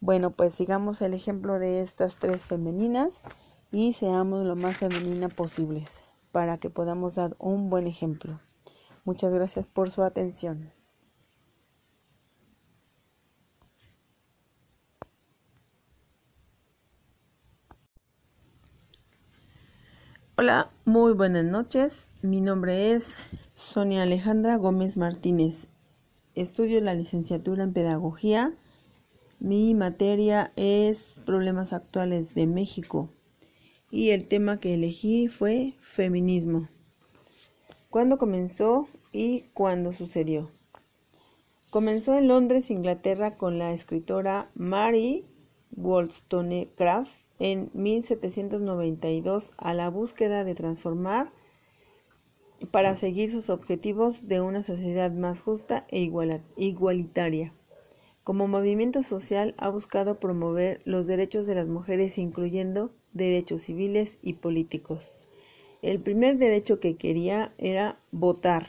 Bueno, 0.00 0.30
pues 0.30 0.54
sigamos 0.54 1.00
el 1.02 1.14
ejemplo 1.14 1.58
de 1.58 1.80
estas 1.80 2.16
tres 2.16 2.40
femeninas 2.42 3.22
y 3.70 3.92
seamos 3.92 4.44
lo 4.44 4.56
más 4.56 4.78
femenina 4.78 5.28
posibles 5.28 6.04
para 6.32 6.58
que 6.58 6.70
podamos 6.70 7.14
dar 7.14 7.36
un 7.38 7.70
buen 7.70 7.86
ejemplo. 7.86 8.40
Muchas 9.04 9.32
gracias 9.32 9.66
por 9.66 9.90
su 9.90 10.02
atención. 10.02 10.70
Hola, 20.42 20.72
muy 20.84 21.12
buenas 21.12 21.44
noches. 21.44 22.08
Mi 22.24 22.40
nombre 22.40 22.90
es 22.90 23.14
Sonia 23.54 24.02
Alejandra 24.02 24.56
Gómez 24.56 24.96
Martínez. 24.96 25.68
Estudio 26.34 26.80
la 26.80 26.94
licenciatura 26.94 27.62
en 27.62 27.72
Pedagogía. 27.72 28.52
Mi 29.38 29.72
materia 29.74 30.52
es 30.56 31.20
Problemas 31.24 31.72
Actuales 31.72 32.34
de 32.34 32.48
México 32.48 33.08
y 33.88 34.10
el 34.10 34.26
tema 34.26 34.58
que 34.58 34.74
elegí 34.74 35.28
fue 35.28 35.74
Feminismo. 35.78 36.68
¿Cuándo 37.88 38.18
comenzó 38.18 38.88
y 39.12 39.42
cuándo 39.54 39.92
sucedió? 39.92 40.50
Comenzó 41.70 42.18
en 42.18 42.26
Londres, 42.26 42.68
Inglaterra, 42.68 43.36
con 43.36 43.60
la 43.60 43.72
escritora 43.72 44.50
Mary 44.56 45.24
Wollstonecraft 45.76 47.21
en 47.42 47.70
1792 47.74 49.52
a 49.56 49.74
la 49.74 49.90
búsqueda 49.90 50.44
de 50.44 50.54
transformar 50.54 51.32
para 52.70 52.94
seguir 52.94 53.32
sus 53.32 53.50
objetivos 53.50 54.28
de 54.28 54.40
una 54.40 54.62
sociedad 54.62 55.10
más 55.10 55.40
justa 55.40 55.84
e 55.88 56.08
igualitaria. 56.56 57.52
Como 58.22 58.46
movimiento 58.46 59.02
social 59.02 59.56
ha 59.58 59.70
buscado 59.70 60.20
promover 60.20 60.82
los 60.84 61.08
derechos 61.08 61.48
de 61.48 61.56
las 61.56 61.66
mujeres 61.66 62.16
incluyendo 62.16 62.92
derechos 63.12 63.62
civiles 63.62 64.16
y 64.22 64.34
políticos. 64.34 65.02
El 65.82 65.98
primer 65.98 66.38
derecho 66.38 66.78
que 66.78 66.94
quería 66.94 67.52
era 67.58 67.98
votar, 68.12 68.68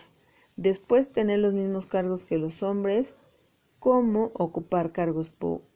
después 0.55 1.11
tener 1.11 1.37
los 1.37 1.53
mismos 1.53 1.85
cargos 1.85 2.25
que 2.25 2.39
los 2.39 2.63
hombres, 2.63 3.13
como 3.77 4.31
ocupar 4.33 4.91
cargos 4.91 5.29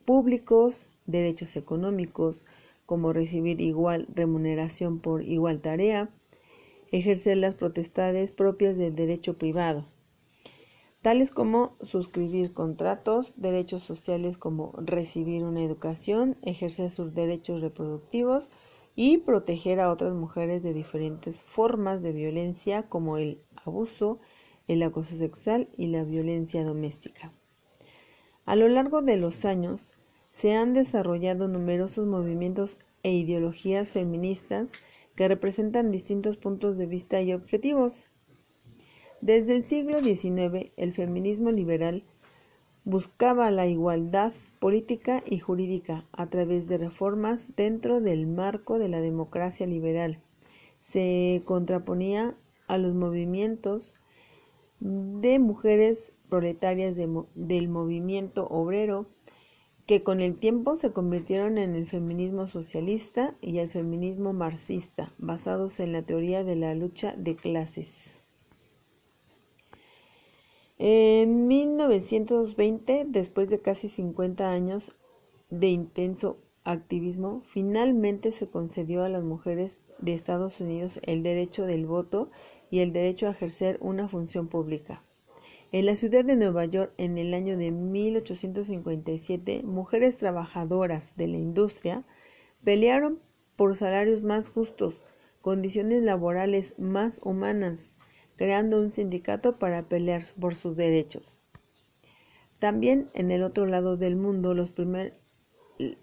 públicos, 0.04 0.88
derechos 1.06 1.56
económicos, 1.56 2.48
como 2.88 3.13
recibir 3.13 3.62
igual 3.62 4.08
remuneración 4.15 5.00
por 5.00 5.21
igual 5.21 5.62
tarea, 5.62 6.10
ejercer 6.91 7.38
las 7.38 7.54
potestades 7.54 8.32
propias 8.32 8.78
del 8.78 8.95
derecho 8.95 9.38
privado, 9.38 9.86
tales 11.02 11.30
como 11.30 11.76
suscribir 11.84 12.54
contratos, 12.54 13.34
derechos 13.36 13.84
sociales 13.84 14.38
como 14.38 14.73
recibir 14.78 15.43
una 15.43 15.63
educación, 15.63 16.38
ejercer 16.41 16.89
sus 16.89 17.13
derechos 17.13 17.62
reproductivos 17.62 18.50
y 18.95 19.17
proteger 19.19 19.82
a 19.82 19.91
otras 19.91 20.13
mujeres 20.13 20.63
de 20.63 20.73
diferentes 20.73 21.41
formas 21.41 22.02
de 22.02 22.13
violencia 22.13 22.84
como 22.84 23.17
el 23.17 23.43
abuso, 23.65 24.19
el 24.69 24.82
acoso 24.82 25.17
sexual 25.17 25.67
y 25.78 25.88
la 25.88 26.04
violencia 26.04 26.63
doméstica. 26.63 27.34
A 28.45 28.56
lo 28.56 28.69
largo 28.69 29.02
de 29.02 29.17
los 29.17 29.43
años, 29.43 29.91
se 30.38 30.54
han 30.54 30.73
desarrollado 30.73 31.47
numerosos 31.47 32.06
movimientos 32.06 32.78
e 33.02 33.12
ideologías 33.12 33.89
feministas 33.89 34.69
que 35.15 35.28
representan 35.28 35.91
distintos 35.91 36.38
puntos 36.38 36.78
de 36.78 36.86
vista 36.86 37.19
y 37.21 37.34
objetivos. 37.34 38.06
Desde 39.19 39.56
el 39.56 39.65
siglo 39.65 39.97
XIX, 39.97 40.71
el 40.78 40.93
feminismo 40.93 41.50
liberal 41.50 42.04
buscaba 42.86 43.50
la 43.50 43.65
igualdad 43.65 44.32
política 44.60 45.23
y 45.26 45.39
jurídica 45.39 46.06
a 46.12 46.30
través 46.30 46.67
de 46.67 46.78
reformas 46.78 47.47
dentro 47.56 48.00
del 48.00 48.28
marco 48.28 48.78
de 48.78 48.89
la 48.89 49.02
democracia 49.02 49.65
liberal. 49.65 50.19
Se 50.80 51.41
contraponía 51.45 52.38
a 52.67 52.78
los 52.78 52.93
movimientos 52.93 53.95
de 54.80 55.39
mujeres 55.39 56.12
proletarias 56.30 56.95
del 56.95 57.69
movimiento 57.69 58.47
obrero 58.50 59.08
que 59.88 60.04
con 60.04 60.19
el 60.19 60.38
tiempo 60.38 60.76
se 60.76 60.91
convirtieron 60.91 61.58
en 61.58 61.73
el 61.73 61.88
feminismo 61.88 62.45
socialista 62.45 63.36
y 63.41 63.60
el 63.60 63.71
feminismo 63.71 64.34
marxista, 64.34 65.13
basados 65.17 65.80
en 65.80 65.93
la 65.93 66.02
teoría 66.02 66.43
de 66.43 66.58
la 66.58 66.76
lucha 66.76 67.15
de 67.17 67.38
clases. 67.38 67.88
En 70.78 71.47
1920, 71.47 73.06
después 73.08 73.50
de 73.50 73.62
casi 73.62 73.88
50 73.88 74.52
años 74.52 74.91
de 75.50 75.69
intenso 75.69 76.38
activismo, 76.65 77.41
finalmente 77.47 78.34
se 78.34 78.50
concedió 78.50 79.06
a 79.06 79.10
las 79.10 79.23
mujeres 79.23 79.80
de 80.00 80.13
Estados 80.13 80.60
Unidos 80.60 81.00
el 81.04 81.23
derecho 81.23 81.65
del 81.65 81.86
voto 81.86 82.30
y 82.69 82.80
el 82.80 82.91
derecho 82.91 83.28
a 83.28 83.32
ejercer 83.32 83.78
una 83.80 84.10
función 84.10 84.50
pública. 84.50 85.07
En 85.74 85.86
la 85.86 85.98
ciudad 85.98 86.24
de 86.24 86.38
Nueva 86.38 86.64
York, 86.64 86.94
en 86.98 87.18
el 87.18 87.34
año 87.34 87.58
de 87.58 87.72
1857, 87.72 89.64
mujeres 89.64 90.16
trabajadoras 90.16 91.14
de 91.18 91.28
la 91.28 91.38
industria 91.38 92.06
pelearon 92.64 93.20
por 93.58 93.76
salarios 93.76 94.24
más 94.24 94.48
justos, 94.48 94.96
condiciones 95.42 96.04
laborales 96.04 96.74
más 96.78 97.20
humanas, 97.22 97.92
creando 98.38 98.80
un 98.80 98.94
sindicato 98.94 99.60
para 99.60 99.90
pelear 99.90 100.24
por 100.40 100.56
sus 100.56 100.78
derechos. 100.78 101.44
También 102.60 103.10
en 103.14 103.32
el 103.32 103.44
otro 103.44 103.66
lado 103.66 103.98
del 103.98 104.16
mundo, 104.16 104.54
los 104.54 104.70
primer, 104.72 105.20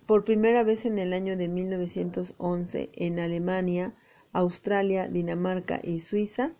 por 0.05 0.24
primera 0.24 0.62
vez 0.62 0.85
en 0.85 0.98
el 0.98 1.14
año 1.14 1.38
de 1.38 1.48
1911 1.48 2.90
en 2.92 3.18
Alemania, 3.18 3.94
Australia, 4.35 5.09
Dinamarca 5.09 5.81
y 5.83 6.00
Suiza, 6.00 6.55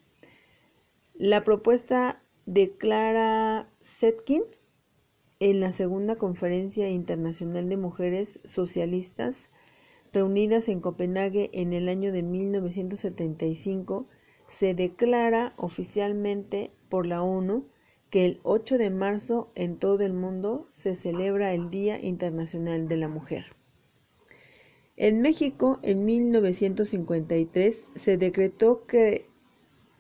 la 1.13 1.45
propuesta 1.45 2.24
de 2.47 2.77
Clara 2.77 3.69
Zetkin 3.99 4.43
en 5.41 5.61
la 5.61 5.73
segunda 5.73 6.17
conferencia 6.17 6.89
internacional 6.89 7.69
de 7.69 7.77
mujeres 7.77 8.41
socialistas 8.45 9.51
reunidas 10.13 10.69
en 10.69 10.81
Copenhague 10.81 11.51
en 11.53 11.73
el 11.73 11.89
año 11.89 12.13
de 12.13 12.23
1975 12.23 14.07
se 14.47 14.75
declara 14.75 15.55
oficialmente 15.57 16.71
por 16.89 17.07
la 17.07 17.23
ONU 17.23 17.67
que 18.11 18.27
el 18.27 18.41
8 18.45 18.79
de 18.79 18.91
marzo 18.91 19.51
en 19.55 19.77
todo 19.77 20.05
el 20.05 20.13
mundo 20.13 20.69
se 20.71 20.95
celebra 20.95 21.53
el 21.53 21.71
Día 21.71 22.01
Internacional 22.01 22.87
de 22.87 22.97
la 22.97 23.09
Mujer. 23.09 23.47
En 24.97 25.21
México, 25.21 25.81
en 25.83 26.05
1953, 26.05 27.89
se 27.97 28.17
decretó 28.17 28.87
que 28.87 29.29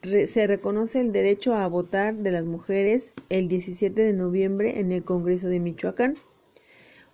se 0.04 0.46
reconoce 0.46 1.00
el 1.00 1.12
derecho 1.12 1.54
a 1.54 1.66
votar 1.66 2.16
de 2.16 2.30
las 2.30 2.44
mujeres 2.44 3.14
el 3.30 3.48
17 3.48 4.02
de 4.02 4.12
noviembre 4.12 4.78
en 4.80 4.92
el 4.92 5.02
Congreso 5.02 5.48
de 5.48 5.60
Michoacán. 5.60 6.16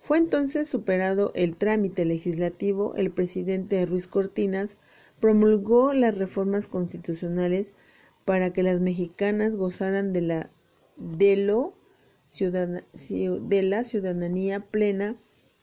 Fue 0.01 0.17
entonces 0.17 0.67
superado 0.67 1.31
el 1.35 1.55
trámite 1.55 2.03
legislativo, 2.05 2.93
el 2.95 3.11
presidente 3.11 3.85
Ruiz 3.85 4.07
Cortinas 4.07 4.77
promulgó 5.19 5.93
las 5.93 6.17
reformas 6.17 6.67
constitucionales 6.67 7.71
para 8.25 8.51
que 8.51 8.63
las 8.63 8.81
mexicanas 8.81 9.55
gozaran 9.55 10.11
de 10.11 10.21
la, 10.21 10.49
de 10.97 11.35
de 13.41 13.63
la 13.63 13.83
ciudadanía 13.83 14.59
plena 14.59 15.15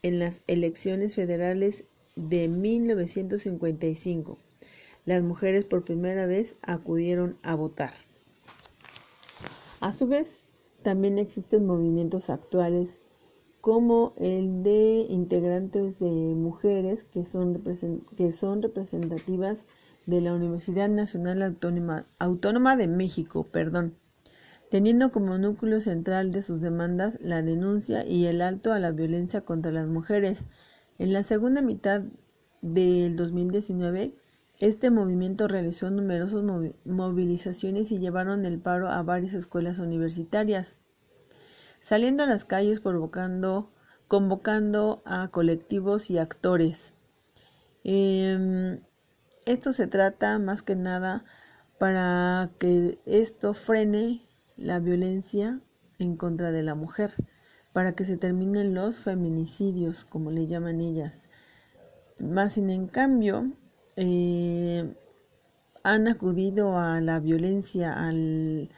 en 0.03 0.19
las 0.19 0.41
elecciones 0.47 1.15
federales 1.15 1.85
de 2.17 2.49
1955. 2.49 4.39
Las 5.09 5.23
mujeres 5.23 5.65
por 5.65 5.85
primera 5.85 6.27
vez 6.27 6.55
acudieron 6.61 7.39
a 7.43 7.55
votar. 7.55 7.95
A 9.81 9.91
su 9.91 10.07
vez, 10.07 10.35
también 10.83 11.17
existen 11.17 11.65
movimientos 11.65 12.29
actuales 12.29 12.99
como 13.63 14.13
el 14.19 14.63
de 14.63 15.07
integrantes 15.09 15.99
de 15.99 16.11
mujeres 16.11 17.05
que 17.05 17.25
son, 17.25 17.55
representativas 18.63 19.65
de 20.05 20.21
la 20.21 20.35
Universidad 20.35 20.91
Nacional 20.91 21.43
Autónoma, 21.43 22.05
Autónoma 22.19 22.77
de 22.77 22.89
México, 22.89 23.47
perdón, 23.51 23.95
teniendo 24.71 25.11
como 25.11 25.39
núcleo 25.39 25.81
central 25.81 26.33
de 26.33 26.43
sus 26.43 26.61
demandas 26.61 27.17
la 27.23 27.41
denuncia 27.41 28.05
y 28.05 28.27
el 28.27 28.43
alto 28.43 28.75
a 28.75 28.79
la 28.79 28.91
violencia 28.91 29.41
contra 29.41 29.73
las 29.73 29.87
mujeres. 29.87 30.41
En 30.99 31.15
la 31.15 31.23
segunda 31.23 31.63
mitad 31.63 32.03
del 32.61 33.17
2019, 33.17 34.18
este 34.59 34.91
movimiento 34.91 35.47
realizó 35.47 35.89
numerosas 35.91 36.43
movilizaciones 36.85 37.93
y 37.93 37.99
llevaron 38.01 38.45
el 38.45 38.59
paro 38.59 38.89
a 38.89 39.03
varias 39.03 39.35
escuelas 39.35 39.79
universitarias, 39.79 40.79
saliendo 41.81 42.25
a 42.25 42.27
las 42.27 42.45
calles 42.45 42.81
provocando, 42.81 43.71
convocando 44.09 45.01
a 45.05 45.29
colectivos 45.29 46.11
y 46.11 46.19
actores. 46.19 46.93
Em, 47.85 48.81
esto 49.47 49.71
se 49.71 49.87
trata 49.87 50.39
más 50.41 50.63
que 50.63 50.75
nada 50.75 51.25
para 51.79 52.51
que 52.59 52.99
esto 53.07 53.55
frene 53.55 54.27
la 54.57 54.81
violencia 54.81 55.61
en 56.01 56.17
contra 56.17 56.51
de 56.51 56.65
la 56.65 56.75
mujer, 56.75 57.13
para 57.73 57.93
que 57.93 58.05
se 58.05 58.17
terminen 58.17 58.75
los 58.75 58.99
feminicidios, 58.99 60.05
como 60.05 60.33
le 60.33 60.47
llaman 60.47 60.81
ellas. 60.81 61.21
Más 62.19 62.55
sin 62.55 62.71
en 62.71 62.89
cambio, 62.89 63.53
eh, 64.01 64.95
han 65.83 66.07
acudido 66.07 66.79
a 66.79 67.01
la 67.01 67.19
violencia, 67.19 67.93
al, 67.93 68.71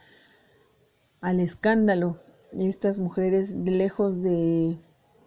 al 1.21 1.39
escándalo. 1.39 2.19
Estas 2.53 2.97
mujeres, 2.97 3.51
lejos 3.51 4.23
de, 4.23 4.79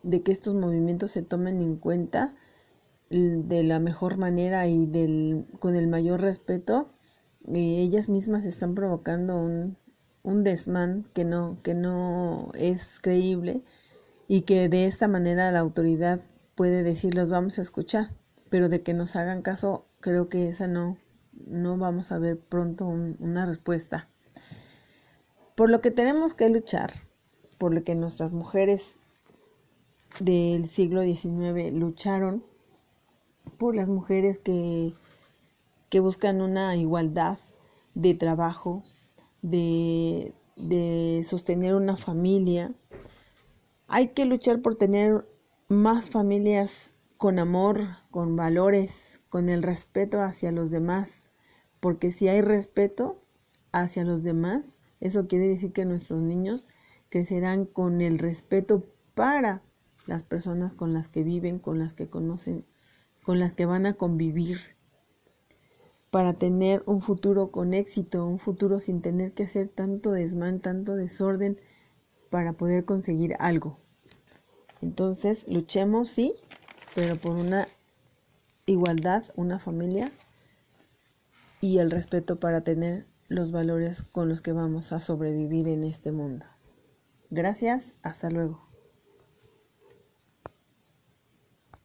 de, 0.02 0.22
que 0.22 0.32
estos 0.32 0.54
movimientos 0.54 1.12
se 1.12 1.22
tomen 1.22 1.60
en 1.60 1.76
cuenta 1.76 2.34
de 3.08 3.62
la 3.62 3.78
mejor 3.78 4.16
manera 4.16 4.66
y 4.66 4.86
del, 4.86 5.46
con 5.60 5.76
el 5.76 5.86
mayor 5.86 6.20
respeto, 6.20 6.90
eh, 7.46 7.80
ellas 7.80 8.08
mismas 8.08 8.44
están 8.44 8.74
provocando 8.74 9.36
un, 9.38 9.76
un 10.24 10.42
desmán 10.42 11.06
que 11.14 11.24
no, 11.24 11.58
que 11.62 11.74
no 11.74 12.50
es 12.54 12.98
creíble 13.00 13.62
y 14.26 14.42
que 14.42 14.68
de 14.68 14.86
esta 14.86 15.06
manera 15.06 15.52
la 15.52 15.60
autoridad 15.60 16.20
puede 16.56 16.82
decir 16.82 17.14
los 17.14 17.30
vamos 17.30 17.58
a 17.58 17.62
escuchar 17.62 18.10
pero 18.54 18.68
de 18.68 18.84
que 18.84 18.94
nos 18.94 19.16
hagan 19.16 19.42
caso, 19.42 19.84
creo 19.98 20.28
que 20.28 20.48
esa 20.48 20.68
no, 20.68 20.96
no 21.44 21.76
vamos 21.76 22.12
a 22.12 22.20
ver 22.20 22.38
pronto 22.38 22.86
una 22.86 23.46
respuesta. 23.46 24.08
Por 25.56 25.70
lo 25.70 25.80
que 25.80 25.90
tenemos 25.90 26.34
que 26.34 26.48
luchar, 26.48 26.92
por 27.58 27.74
lo 27.74 27.82
que 27.82 27.96
nuestras 27.96 28.32
mujeres 28.32 28.94
del 30.20 30.68
siglo 30.68 31.02
XIX 31.02 31.72
lucharon, 31.72 32.44
por 33.58 33.74
las 33.74 33.88
mujeres 33.88 34.38
que, 34.38 34.94
que 35.88 35.98
buscan 35.98 36.40
una 36.40 36.76
igualdad 36.76 37.38
de 37.94 38.14
trabajo, 38.14 38.84
de, 39.42 40.32
de 40.54 41.26
sostener 41.28 41.74
una 41.74 41.96
familia. 41.96 42.72
Hay 43.88 44.10
que 44.10 44.26
luchar 44.26 44.62
por 44.62 44.76
tener 44.76 45.26
más 45.66 46.08
familias 46.08 46.93
con 47.24 47.38
amor, 47.38 47.86
con 48.10 48.36
valores, 48.36 48.92
con 49.30 49.48
el 49.48 49.62
respeto 49.62 50.20
hacia 50.20 50.52
los 50.52 50.70
demás. 50.70 51.10
Porque 51.80 52.12
si 52.12 52.28
hay 52.28 52.42
respeto 52.42 53.18
hacia 53.72 54.04
los 54.04 54.22
demás, 54.22 54.66
eso 55.00 55.26
quiere 55.26 55.48
decir 55.48 55.72
que 55.72 55.86
nuestros 55.86 56.20
niños 56.20 56.68
crecerán 57.08 57.64
con 57.64 58.02
el 58.02 58.18
respeto 58.18 58.84
para 59.14 59.62
las 60.04 60.22
personas 60.22 60.74
con 60.74 60.92
las 60.92 61.08
que 61.08 61.22
viven, 61.22 61.58
con 61.58 61.78
las 61.78 61.94
que 61.94 62.10
conocen, 62.10 62.66
con 63.22 63.40
las 63.40 63.54
que 63.54 63.64
van 63.64 63.86
a 63.86 63.94
convivir, 63.94 64.58
para 66.10 66.34
tener 66.34 66.82
un 66.84 67.00
futuro 67.00 67.50
con 67.50 67.72
éxito, 67.72 68.26
un 68.26 68.38
futuro 68.38 68.80
sin 68.80 69.00
tener 69.00 69.32
que 69.32 69.44
hacer 69.44 69.68
tanto 69.68 70.12
desmán, 70.12 70.60
tanto 70.60 70.94
desorden 70.94 71.58
para 72.28 72.52
poder 72.52 72.84
conseguir 72.84 73.34
algo. 73.38 73.78
Entonces, 74.82 75.48
luchemos, 75.48 76.10
sí, 76.10 76.34
pero 76.94 77.16
por 77.16 77.36
una 77.36 77.68
igualdad, 78.66 79.24
una 79.36 79.58
familia 79.58 80.06
y 81.60 81.78
el 81.78 81.90
respeto 81.90 82.38
para 82.38 82.62
tener 82.62 83.06
los 83.28 83.50
valores 83.50 84.02
con 84.02 84.28
los 84.28 84.40
que 84.40 84.52
vamos 84.52 84.92
a 84.92 85.00
sobrevivir 85.00 85.68
en 85.68 85.84
este 85.84 86.12
mundo. 86.12 86.46
Gracias, 87.30 87.94
hasta 88.02 88.30
luego. 88.30 88.63